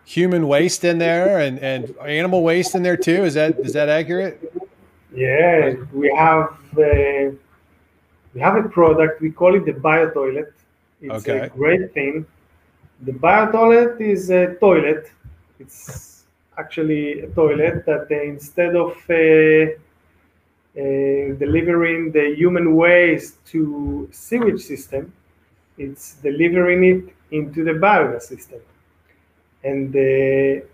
[0.04, 3.24] human waste in there and, and animal waste in there too.
[3.24, 4.52] Is that is that accurate?
[5.12, 7.34] Yeah, we have uh,
[8.32, 9.20] we have a product.
[9.20, 10.52] We call it the bio toilet.
[11.00, 11.46] It's okay.
[11.46, 12.24] a great thing.
[13.02, 15.10] The bio toilet is a toilet.
[15.58, 16.24] It's
[16.56, 19.85] actually a toilet that instead of uh, uh,
[20.76, 25.12] delivering the human waste to sewage system,
[25.78, 28.60] it's delivering it into the biogas system,
[29.64, 30.64] and uh,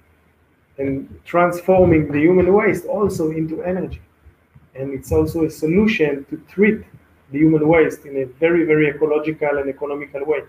[0.79, 4.03] and transforming the human waste also into energy,
[4.75, 6.83] and it's also a solution to treat
[7.31, 10.43] the human waste in a very very ecological and economical way.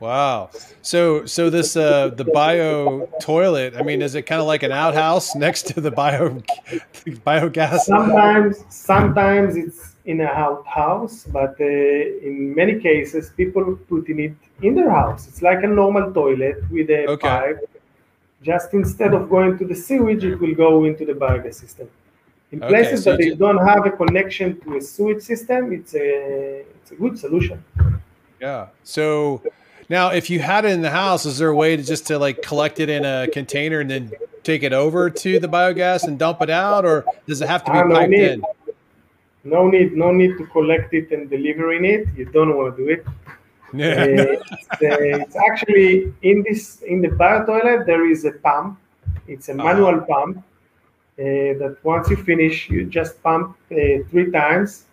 [0.00, 0.48] Wow.
[0.80, 4.72] So so this uh the bio toilet, I mean, is it kind of like an
[4.72, 6.30] outhouse next to the bio
[7.26, 7.80] biogas?
[7.80, 14.36] Sometimes sometimes it's in a outhouse, but uh, in many cases people are putting it
[14.62, 15.28] in their house.
[15.28, 17.28] It's like a normal toilet with a okay.
[17.28, 17.70] pipe.
[18.42, 21.90] Just instead of going to the sewage, it will go into the biogas system.
[22.52, 26.64] In places so that they don't have a connection to a sewage system, it's a
[26.80, 27.62] it's a good solution.
[28.40, 28.68] Yeah.
[28.82, 29.42] So
[29.90, 32.18] now, if you had it in the house, is there a way to just to
[32.18, 34.12] like collect it in a container and then
[34.44, 37.72] take it over to the biogas and dump it out, or does it have to
[37.72, 38.20] be ah, no piped need.
[38.20, 38.44] in?
[39.42, 42.06] No need, no need to collect it and delivering it.
[42.16, 43.04] You don't want to do it.
[43.72, 43.86] Yeah.
[43.88, 48.78] Uh, it's, uh, it's, actually in this in the bio toilet there is a pump.
[49.26, 50.06] It's a manual uh-huh.
[50.06, 53.76] pump uh, that once you finish, you just pump uh,
[54.10, 54.84] three times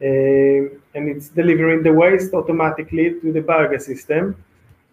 [0.00, 4.36] and it's delivering the waste automatically to the biogas system.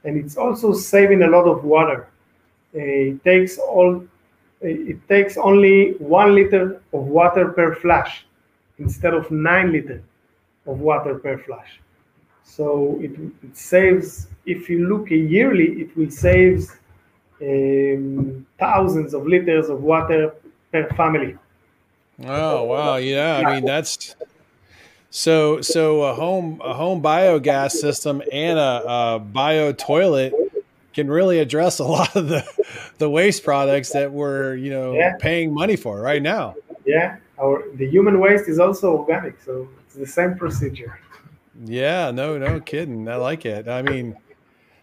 [0.04, 2.08] And it's also saving a lot of water.
[2.76, 4.06] Uh, it takes all
[4.62, 8.26] it takes only one liter of water per flash
[8.80, 10.02] instead of nine liter
[10.66, 11.80] of water per flash.
[12.44, 13.12] So it,
[13.44, 16.72] it saves, if you look yearly, it will save
[17.42, 20.34] um, thousands of liters of water
[20.72, 21.38] per family.
[22.26, 23.44] Oh wow, yeah.
[23.46, 24.16] I mean that's
[25.18, 30.32] so, so a home a home biogas system and a, a bio toilet
[30.94, 32.48] can really address a lot of the
[33.00, 35.16] the waste products that we're you know yeah.
[35.18, 36.54] paying money for right now.
[36.86, 41.00] Yeah, our the human waste is also organic, so it's the same procedure.
[41.66, 43.10] Yeah, no, no kidding.
[43.10, 43.68] I like it.
[43.68, 44.16] I mean,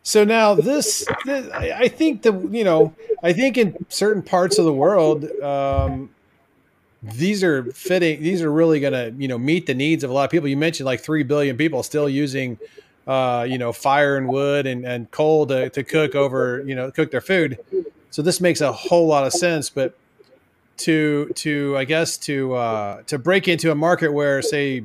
[0.03, 4.65] so now this, this I think the you know I think in certain parts of
[4.65, 6.11] the world, um,
[7.13, 10.13] these are fitting these are really going to you know meet the needs of a
[10.13, 10.49] lot of people.
[10.49, 12.59] You mentioned like 3 billion people still using
[13.07, 16.91] uh, you know fire and wood and, and coal to, to cook over you know
[16.91, 17.59] cook their food.
[18.11, 19.97] So this makes a whole lot of sense but
[20.77, 24.85] to to i guess to uh, to break into a market where say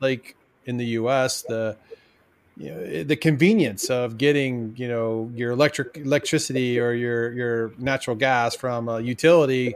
[0.00, 0.34] like
[0.66, 1.76] in the us the
[2.56, 8.16] you know, the convenience of getting you know your electric electricity or your your natural
[8.16, 9.74] gas from a utility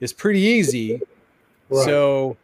[0.00, 1.00] is pretty easy.
[1.68, 1.84] Right.
[1.84, 2.36] So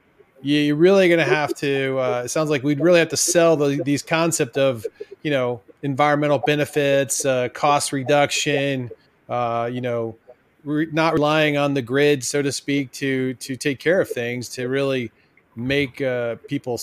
[0.42, 1.98] you're really going to have to.
[1.98, 4.86] Uh, it sounds like we'd really have to sell the, these concept of
[5.22, 8.90] you know environmental benefits, uh, cost reduction.
[9.28, 10.16] Uh, you know,
[10.64, 14.48] re- not relying on the grid, so to speak, to to take care of things
[14.50, 15.10] to really
[15.56, 16.80] make uh, people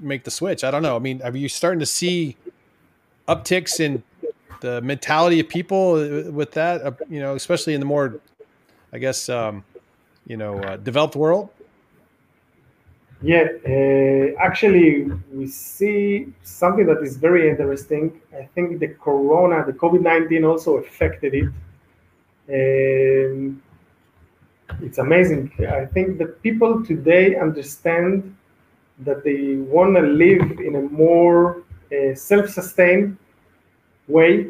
[0.00, 0.64] make the switch.
[0.64, 0.96] I don't know.
[0.96, 2.36] I mean, are you starting to see
[3.28, 4.02] upticks in
[4.60, 6.82] the mentality of people uh, with that?
[6.82, 8.20] Uh, you know, especially in the more,
[8.92, 9.64] I guess, um,
[10.28, 11.48] you know, uh, developed world.
[13.20, 18.20] Yeah, uh, actually, we see something that is very interesting.
[18.32, 21.48] I think the corona, the COVID 19 also affected it.
[22.48, 23.60] Um,
[24.80, 25.50] it's amazing.
[25.68, 28.36] I think that people today understand
[29.00, 31.62] that they want to live in a more
[31.92, 33.16] uh, self-sustained
[34.06, 34.48] way.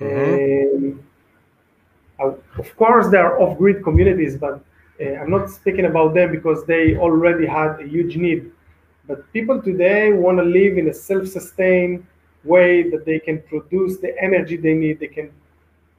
[0.00, 0.98] Mm-hmm.
[2.20, 4.62] Uh, of course, there are off-grid communities, but
[5.00, 8.50] I'm not speaking about them because they already had a huge need.
[9.06, 12.06] But people today want to live in a self-sustained
[12.44, 15.00] way that they can produce the energy they need.
[15.00, 15.30] They can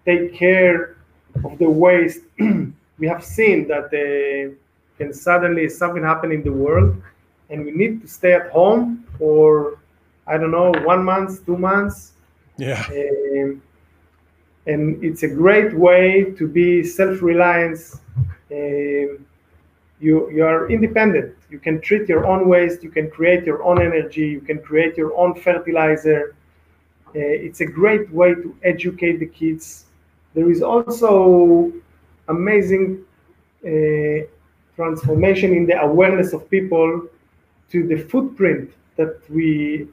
[0.05, 0.97] take care
[1.43, 2.21] of the waste.
[2.99, 4.53] we have seen that uh,
[4.97, 7.01] can suddenly something happen in the world,
[7.49, 9.79] and we need to stay at home for
[10.27, 12.13] I don't know one month, two months.
[12.57, 12.85] Yeah.
[12.91, 13.61] Um,
[14.67, 17.79] and it's a great way to be self-reliant.
[18.51, 19.25] Um,
[19.99, 21.35] you you are independent.
[21.49, 22.83] You can treat your own waste.
[22.83, 24.27] You can create your own energy.
[24.27, 26.35] You can create your own fertilizer.
[27.07, 29.85] Uh, it's a great way to educate the kids.
[30.35, 31.73] There is also
[32.27, 33.03] amazing
[33.65, 34.27] uh,
[34.75, 37.07] transformation in the awareness of people
[37.71, 39.87] to the footprint that we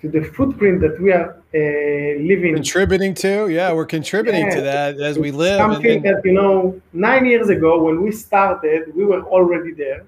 [0.00, 4.54] to the footprint that we are uh, living contributing to yeah we're contributing yeah.
[4.54, 8.10] to that as we live something and, that you know nine years ago when we
[8.10, 10.04] started we were already there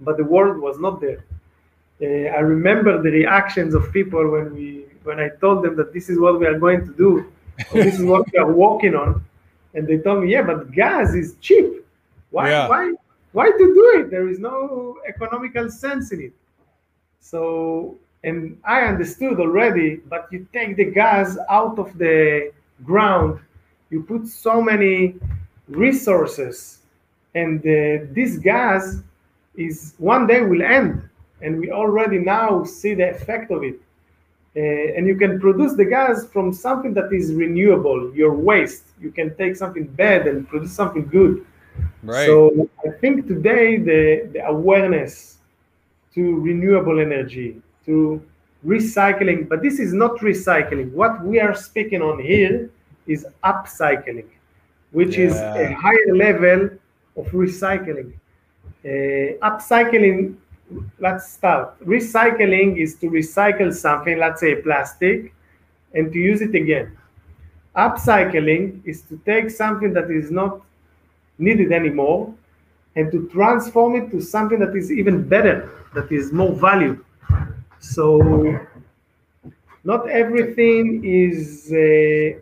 [0.00, 1.24] but the world was not there
[2.02, 6.08] uh, i remember the reactions of people when we when i told them that this
[6.08, 7.30] is what we are going to do
[7.72, 9.22] this is what we are working on
[9.74, 11.84] and they told me, yeah, but gas is cheap.
[12.30, 12.68] Why, yeah.
[12.68, 12.92] why,
[13.32, 14.10] why to do it?
[14.10, 16.32] There is no economical sense in it.
[17.20, 22.52] So, and I understood already, but you take the gas out of the
[22.84, 23.40] ground,
[23.90, 25.14] you put so many
[25.68, 26.78] resources,
[27.34, 28.98] and uh, this gas
[29.56, 31.08] is one day will end,
[31.40, 33.78] and we already now see the effect of it.
[34.54, 38.84] Uh, and you can produce the gas from something that is renewable, your waste.
[39.00, 41.46] You can take something bad and produce something good.
[42.02, 42.26] Right.
[42.26, 45.38] So I think today the, the awareness
[46.14, 48.22] to renewable energy, to
[48.64, 50.92] recycling, but this is not recycling.
[50.92, 52.70] What we are speaking on here
[53.06, 54.26] is upcycling,
[54.92, 55.24] which yeah.
[55.24, 56.70] is a higher level
[57.16, 58.12] of recycling.
[58.84, 60.36] Uh, upcycling
[60.98, 61.78] let's start.
[61.84, 65.34] Recycling is to recycle something, let's say plastic,
[65.94, 66.96] and to use it again.
[67.76, 70.60] Upcycling is to take something that is not
[71.38, 72.32] needed anymore
[72.96, 77.02] and to transform it to something that is even better, that is more value.
[77.82, 78.58] So,
[79.84, 82.40] not everything is, uh,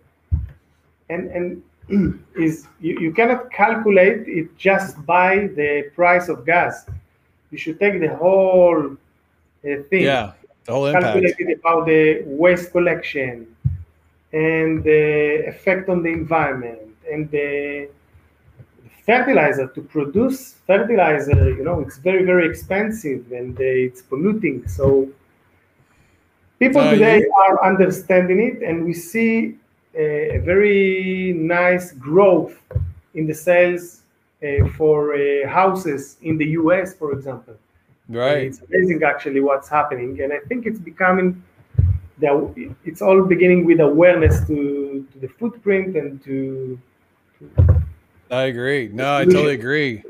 [1.09, 1.62] and and
[2.36, 6.86] is you, you cannot calculate it just by the price of gas
[7.51, 10.03] you should take the whole uh, thing.
[10.03, 10.32] Yeah,
[10.64, 11.05] the whole impact.
[11.05, 13.47] Calculated about the waste collection
[14.32, 16.80] and the effect on the environment
[17.11, 17.88] and the
[19.05, 25.09] fertilizer to produce fertilizer you know it's very very expensive and uh, it's polluting so
[26.61, 27.42] people uh, today yeah.
[27.44, 29.56] are understanding it and we see
[29.94, 32.56] a very nice growth
[33.14, 34.02] in the sales
[34.42, 37.54] uh, for uh, houses in the US, for example.
[38.08, 38.44] Right.
[38.46, 41.42] It's amazing actually what's happening, and I think it's becoming.
[42.18, 46.78] The, it's all beginning with awareness to, to the footprint and to,
[47.38, 47.82] to
[48.30, 48.88] I agree.
[48.88, 50.02] No, I totally agree.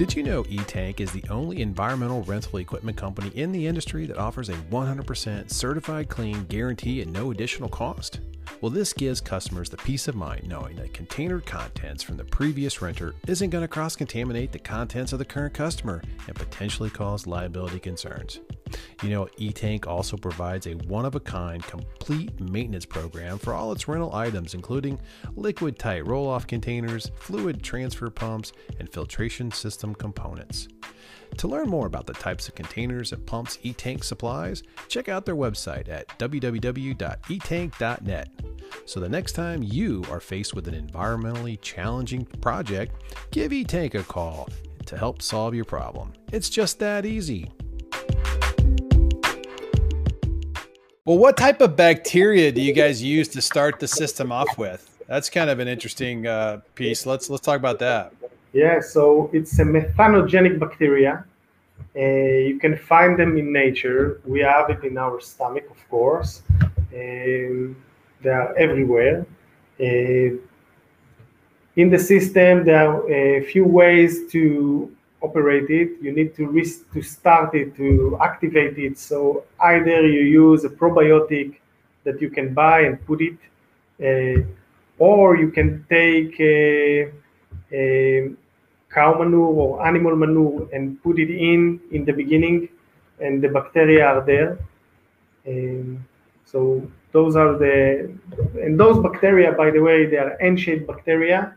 [0.00, 4.16] Did you know E-Tank is the only environmental rental equipment company in the industry that
[4.16, 8.20] offers a 100% certified clean guarantee at no additional cost?
[8.62, 12.80] Well, this gives customers the peace of mind knowing that container contents from the previous
[12.80, 17.26] renter isn't going to cross contaminate the contents of the current customer and potentially cause
[17.26, 18.40] liability concerns.
[19.02, 23.72] You know, E-Tank also provides a one of a kind complete maintenance program for all
[23.72, 25.00] its rental items, including
[25.36, 30.68] liquid tight roll off containers, fluid transfer pumps, and filtration system components.
[31.38, 35.36] To learn more about the types of containers and pumps E-Tank supplies, check out their
[35.36, 38.28] website at www.etank.net.
[38.84, 44.02] So the next time you are faced with an environmentally challenging project, give E-Tank a
[44.02, 44.48] call
[44.86, 46.12] to help solve your problem.
[46.32, 47.50] It's just that easy.
[51.10, 54.96] Well, what type of bacteria do you guys use to start the system off with?
[55.08, 57.04] That's kind of an interesting uh, piece.
[57.04, 58.12] Let's let's talk about that.
[58.52, 61.24] Yeah, so it's a methanogenic bacteria.
[61.96, 62.00] Uh,
[62.50, 64.20] you can find them in nature.
[64.24, 66.42] We have it in our stomach, of course.
[66.94, 67.74] Um,
[68.22, 69.26] they are everywhere.
[69.80, 70.38] Uh,
[71.74, 75.90] in the system, there are a few ways to operate it.
[76.00, 78.98] You need to risk to start it to activate it.
[78.98, 81.56] So either you use a probiotic
[82.04, 83.38] that you can buy and put it,
[84.00, 84.42] uh,
[84.98, 87.12] or you can take a,
[87.72, 88.30] a
[88.92, 92.68] cow manure or animal manure and put it in in the beginning,
[93.20, 94.58] and the bacteria are there.
[95.46, 96.04] Um,
[96.44, 98.10] so those are the
[98.62, 101.56] and those bacteria, by the way, they are N-shaped bacteria.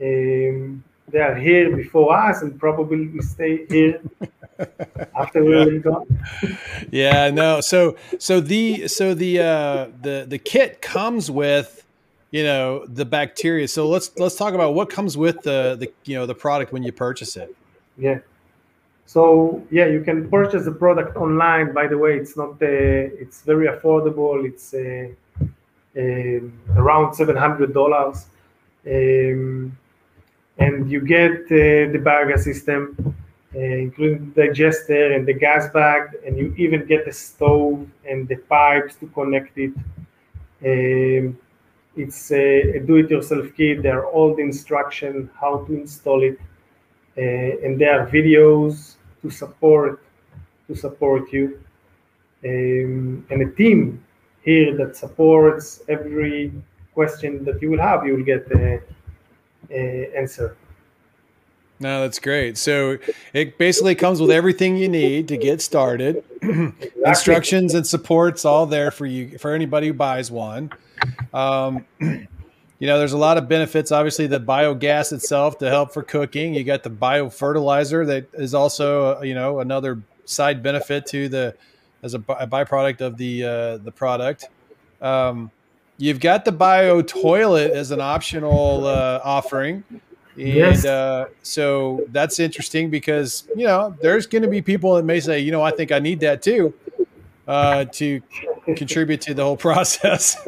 [0.00, 4.00] Um, they are here before us and probably will stay here
[5.16, 6.06] after we're gone.
[6.90, 7.60] yeah, no.
[7.60, 11.84] So so the so the uh, the the kit comes with
[12.30, 13.68] you know the bacteria.
[13.68, 16.82] So let's let's talk about what comes with the the you know the product when
[16.82, 17.54] you purchase it.
[17.96, 18.20] Yeah.
[19.06, 21.72] So yeah, you can purchase the product online.
[21.74, 24.44] By the way, it's not uh, it's very affordable.
[24.44, 25.08] It's uh,
[25.96, 28.26] uh, around seven hundred dollars.
[28.86, 29.76] Um,
[30.60, 32.94] and you get uh, the biogas system,
[33.54, 38.28] uh, including the digester and the gas bag, and you even get the stove and
[38.28, 39.72] the pipes to connect it.
[40.62, 41.38] Um,
[41.96, 43.82] it's a, a do-it-yourself kit.
[43.82, 46.38] There are all the instruction how to install it,
[47.16, 50.02] uh, and there are videos to support
[50.68, 51.58] to support you,
[52.44, 54.04] um, and a team
[54.42, 56.52] here that supports every
[56.94, 58.06] question that you will have.
[58.06, 58.44] You will get.
[58.52, 58.78] Uh,
[59.70, 60.56] answer.
[61.80, 62.58] No, that's great.
[62.58, 62.98] So
[63.32, 66.24] it basically comes with everything you need to get started.
[66.42, 67.02] Exactly.
[67.06, 70.70] Instructions and supports all there for you for anybody who buys one.
[71.32, 72.26] Um, you
[72.80, 73.92] know, there's a lot of benefits.
[73.92, 76.54] Obviously, the biogas itself to help for cooking.
[76.54, 81.54] You got the biofertilizer that is also, uh, you know, another side benefit to the
[82.02, 84.48] as a, a byproduct of the uh, the product.
[85.00, 85.50] Um,
[86.00, 89.84] You've got the bio toilet as an optional uh, offering.
[90.34, 90.86] And yes.
[90.86, 95.40] uh, so that's interesting because, you know, there's going to be people that may say,
[95.40, 96.72] you know, I think I need that too
[97.46, 98.22] uh, to
[98.76, 100.38] contribute to the whole process.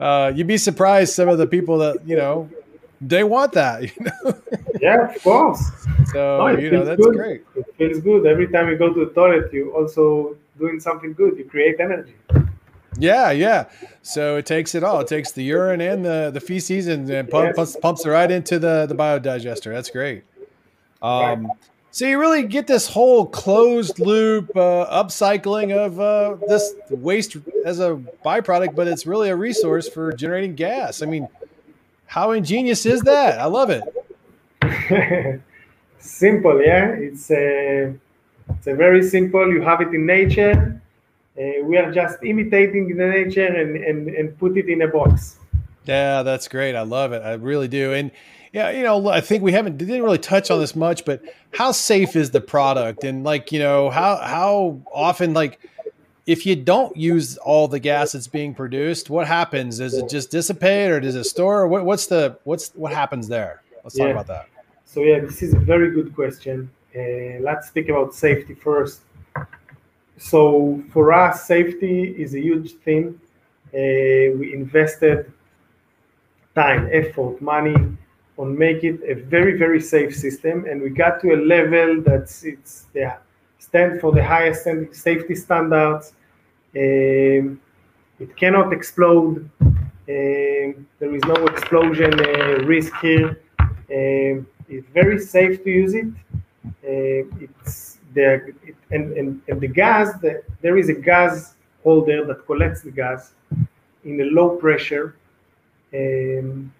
[0.00, 2.48] uh, you'd be surprised some of the people that, you know,
[3.02, 3.82] they want that.
[3.98, 4.40] You know?
[4.80, 5.62] yeah, of course.
[6.12, 7.14] So, no, you know, that's good.
[7.14, 7.44] great.
[7.54, 8.26] It feels good.
[8.26, 11.36] Every time you go to the toilet, you also doing something good.
[11.36, 12.14] You create energy.
[13.00, 13.66] Yeah, yeah.
[14.02, 15.00] So it takes it all.
[15.00, 18.30] It takes the urine and the, the feces and, and pump, pumps, pumps it right
[18.30, 19.72] into the, the biodigester.
[19.72, 20.24] That's great.
[21.02, 21.50] Um,
[21.90, 27.80] so you really get this whole closed loop uh, upcycling of uh, this waste as
[27.80, 31.02] a byproduct, but it's really a resource for generating gas.
[31.02, 31.26] I mean,
[32.06, 33.40] how ingenious is that?
[33.40, 33.82] I love it.
[35.98, 36.88] simple, yeah.
[36.90, 37.94] It's a,
[38.50, 39.50] it's a very simple.
[39.50, 40.80] You have it in nature
[41.38, 45.36] uh, we are just imitating the nature and, and, and put it in a box.
[45.84, 46.74] Yeah, that's great.
[46.74, 47.22] I love it.
[47.22, 47.92] I really do.
[47.92, 48.10] And
[48.52, 51.22] yeah, you know, I think we haven't didn't really touch on this much, but
[51.54, 53.04] how safe is the product?
[53.04, 55.60] And like, you know, how how often like
[56.26, 59.78] if you don't use all the gas that's being produced, what happens?
[59.78, 61.66] Does it just dissipate or does it store?
[61.66, 63.62] What, what's the what's what happens there?
[63.84, 64.46] Let's talk about that.
[64.84, 66.70] So yeah, this is a very good question.
[66.94, 69.00] Uh, let's speak about safety first.
[70.20, 73.18] So for us, safety is a huge thing.
[73.72, 75.32] Uh, we invested
[76.54, 77.74] time, effort, money
[78.36, 82.24] on make it a very very safe system, and we got to a level that
[82.44, 83.16] it's yeah
[83.58, 86.12] stand for the highest safety standards.
[86.76, 87.60] Um,
[88.18, 89.48] it cannot explode.
[89.60, 93.40] Um, there is no explosion uh, risk here.
[93.58, 96.12] Um, it's very safe to use it.
[96.66, 98.52] Uh, it's the
[98.90, 103.32] and, and, and the gas the, there is a gas holder that collects the gas
[104.04, 105.16] in a low pressure
[105.94, 106.72] um,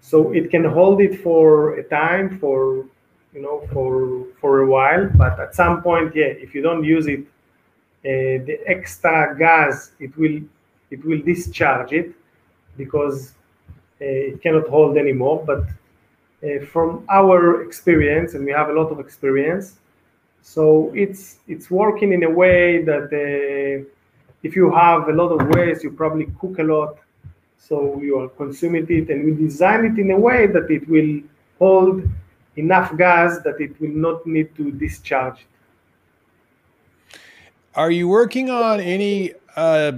[0.00, 2.84] so it can hold it for a time for
[3.34, 7.06] you know for for a while but at some point yeah if you don't use
[7.06, 10.40] it uh, the extra gas it will
[10.90, 12.14] it will discharge it
[12.76, 13.32] because
[14.00, 15.64] uh, it cannot hold anymore but
[16.44, 19.76] uh, from our experience, and we have a lot of experience.
[20.46, 23.84] So it's it's working in a way that uh,
[24.44, 26.98] if you have a lot of waste, you probably cook a lot,
[27.58, 31.20] so you are consuming it, and we design it in a way that it will
[31.58, 32.08] hold
[32.54, 35.44] enough gas that it will not need to discharge.
[37.74, 39.92] Are you working on any uh,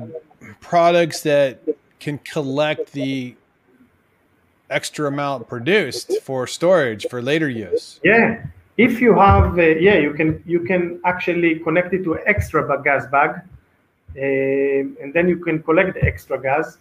[0.61, 1.61] products that
[2.01, 3.37] can collect the
[4.71, 8.01] extra amount produced for storage for later use?
[8.03, 8.47] Yeah,
[8.79, 13.07] if you have, uh, yeah, you can you can actually connect it to extra gas
[13.09, 13.31] bag,
[14.17, 16.79] uh, and then you can collect the extra gas.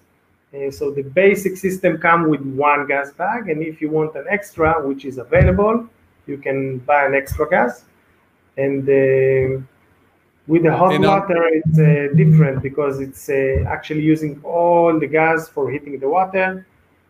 [0.53, 4.25] Uh, so the basic system come with one gas bag, and if you want an
[4.29, 5.89] extra, which is available,
[6.27, 7.83] you can buy an extra gas.
[8.57, 9.61] And uh,
[10.47, 15.49] with the hot water, it's uh, different because it's uh, actually using all the gas
[15.49, 16.65] for heating the water.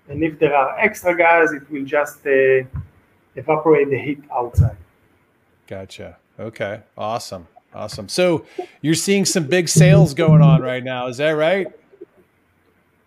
[0.09, 2.63] And if there are extra gas, it will just uh,
[3.37, 4.77] evaporate the heat outside.
[5.67, 6.17] Gotcha.
[6.39, 6.81] Okay.
[6.97, 7.47] Awesome.
[7.73, 8.09] Awesome.
[8.09, 8.45] So
[8.81, 11.07] you're seeing some big sales going on right now.
[11.07, 11.67] Is that right?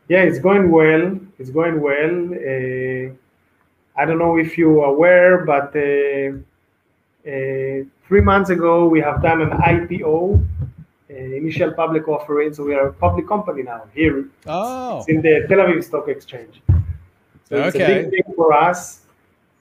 [0.09, 1.19] Yeah, it's going well.
[1.39, 2.15] It's going well.
[2.35, 3.15] Uh,
[4.01, 6.39] I don't know if you're aware, but uh,
[7.29, 10.45] uh, three months ago we have done an IPO,
[11.11, 12.53] uh, initial public offering.
[12.55, 14.29] So we are a public company now here.
[14.47, 14.99] Oh.
[14.99, 16.63] It's in the Tel Aviv Stock Exchange.
[17.49, 17.67] So okay.
[17.67, 19.01] it's a big thing for us.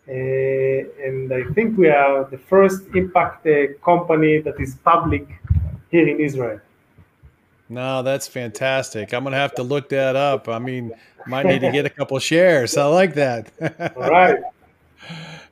[0.09, 5.27] Uh, and I think we are the first impact uh, company that is public
[5.91, 6.59] here in Israel.
[7.69, 9.13] No, that's fantastic.
[9.13, 10.49] I'm gonna have to look that up.
[10.49, 10.91] I mean,
[11.27, 12.75] might need to get a couple shares.
[12.75, 13.51] I like that.
[13.95, 14.39] All right.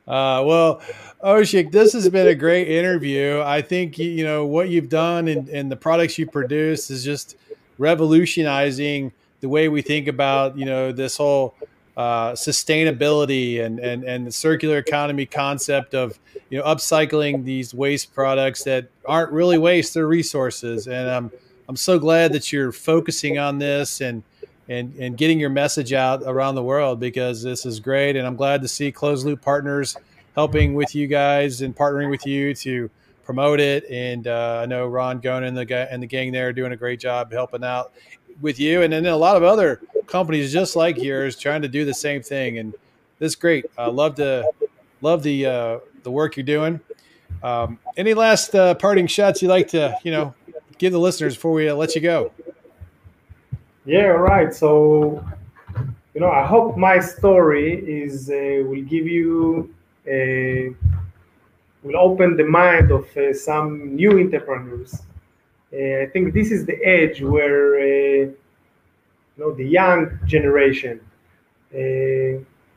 [0.07, 0.81] Uh, well,
[1.21, 3.41] Oshik, this has been a great interview.
[3.41, 7.35] I think you know what you've done and, and the products you produce is just
[7.77, 11.55] revolutionizing the way we think about you know this whole
[11.97, 16.19] uh, sustainability and, and and the circular economy concept of
[16.51, 20.87] you know upcycling these waste products that aren't really waste; they're resources.
[20.87, 21.31] And I'm
[21.67, 24.21] I'm so glad that you're focusing on this and
[24.69, 28.15] and and getting your message out around the world because this is great.
[28.15, 29.97] And I'm glad to see Closed Loop Partners
[30.35, 32.91] helping with you guys and partnering with you to
[33.23, 33.83] promote it.
[33.89, 36.73] And uh, I know Ron Gonen and the guy and the gang there are doing
[36.73, 37.91] a great job helping out
[38.41, 41.85] with you, and then a lot of other companies just like yours trying to do
[41.85, 42.57] the same thing.
[42.57, 42.73] And
[43.19, 43.65] this is great.
[43.77, 44.49] I love to
[45.01, 46.79] love the uh, the work you're doing.
[47.43, 50.33] Um, any last uh, parting shots you'd like to you know
[50.77, 52.31] give the listeners before we uh, let you go?
[53.85, 54.53] Yeah, right.
[54.53, 55.25] So
[56.13, 59.73] you know, I hope my story is uh, will give you
[60.07, 60.73] a
[61.83, 65.01] will open the mind of uh, some new entrepreneurs.
[65.74, 68.36] Uh, I think this is the edge where you
[69.38, 71.01] know the young generation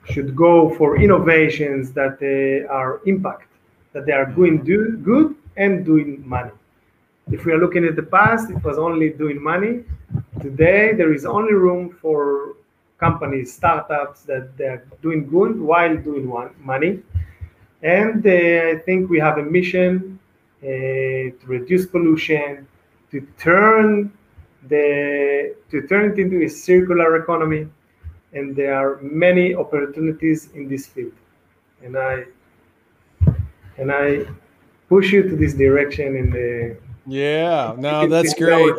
[0.04, 2.20] should go for innovations that
[2.68, 3.48] are impact,
[3.92, 6.50] that they are doing do good and doing money.
[7.30, 9.84] If we are looking at the past, it was only doing money.
[10.40, 12.54] Today, there is only room for
[12.98, 17.02] companies, startups that they are doing good while doing one, money.
[17.82, 20.18] And uh, I think we have a mission
[20.62, 22.66] uh, to reduce pollution,
[23.10, 24.12] to turn
[24.68, 27.68] the to turn it into a circular economy,
[28.32, 31.12] and there are many opportunities in this field.
[31.82, 32.24] And I
[33.78, 34.26] and I
[34.88, 38.74] push you to this direction in the uh, yeah no that's great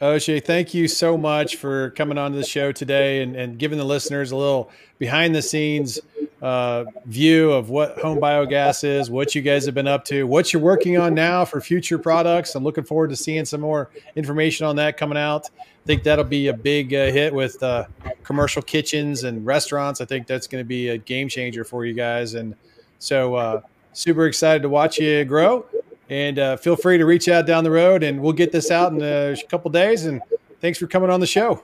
[0.00, 3.78] Oshik, thank you so much for coming on to the show today and, and giving
[3.78, 5.98] the listeners a little behind the scenes
[6.44, 10.60] uh, view of what HomeBiogas is, what you guys have been up to, what you're
[10.60, 12.54] working on now for future products.
[12.54, 15.48] I'm looking forward to seeing some more information on that coming out.
[15.58, 17.86] I think that'll be a big uh, hit with uh,
[18.24, 20.02] commercial kitchens and restaurants.
[20.02, 22.34] I think that's going to be a game changer for you guys.
[22.34, 22.54] And
[22.98, 23.60] so, uh,
[23.94, 25.64] super excited to watch you grow.
[26.10, 28.92] And uh, feel free to reach out down the road, and we'll get this out
[28.92, 30.04] in a couple days.
[30.04, 30.20] And
[30.60, 31.62] thanks for coming on the show.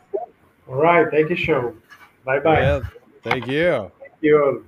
[0.66, 1.06] All right.
[1.10, 1.76] Thank you, show.
[2.24, 2.60] Bye bye.
[2.60, 2.80] Yeah,
[3.22, 3.92] thank you.
[4.00, 4.64] Thank you.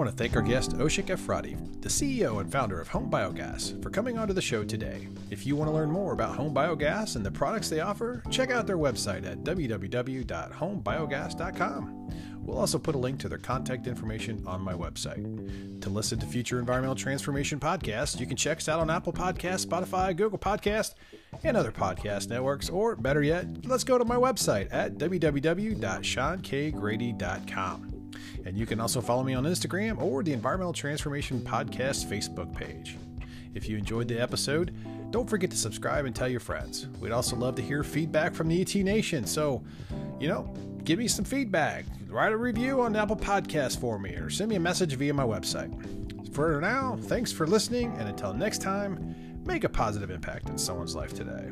[0.00, 4.16] Want to thank our guest Oshik Efrati, the CEO and founder of HomeBiogas, for coming
[4.16, 5.08] onto the show today.
[5.28, 8.66] If you want to learn more about HomeBiogas and the products they offer, check out
[8.66, 12.10] their website at www.homebiogas.com.
[12.40, 15.82] We'll also put a link to their contact information on my website.
[15.82, 19.66] To listen to future environmental transformation podcasts, you can check us out on Apple Podcasts,
[19.66, 20.94] Spotify, Google Podcast,
[21.44, 22.70] and other podcast networks.
[22.70, 27.89] Or better yet, let's go to my website at www.seankgrady.com.
[28.46, 32.96] And you can also follow me on Instagram or the Environmental Transformation Podcast Facebook page.
[33.54, 34.74] If you enjoyed the episode,
[35.10, 36.86] Don't forget to subscribe and tell your friends.
[37.00, 39.26] We'd also love to hear feedback from the ET Nation.
[39.26, 39.62] So,
[40.20, 41.84] you know, give me some feedback.
[42.08, 45.24] Write a review on Apple Podcasts for me or send me a message via my
[45.24, 46.32] website.
[46.32, 50.94] For now, thanks for listening, and until next time, make a positive impact in someone's
[50.94, 51.50] life today.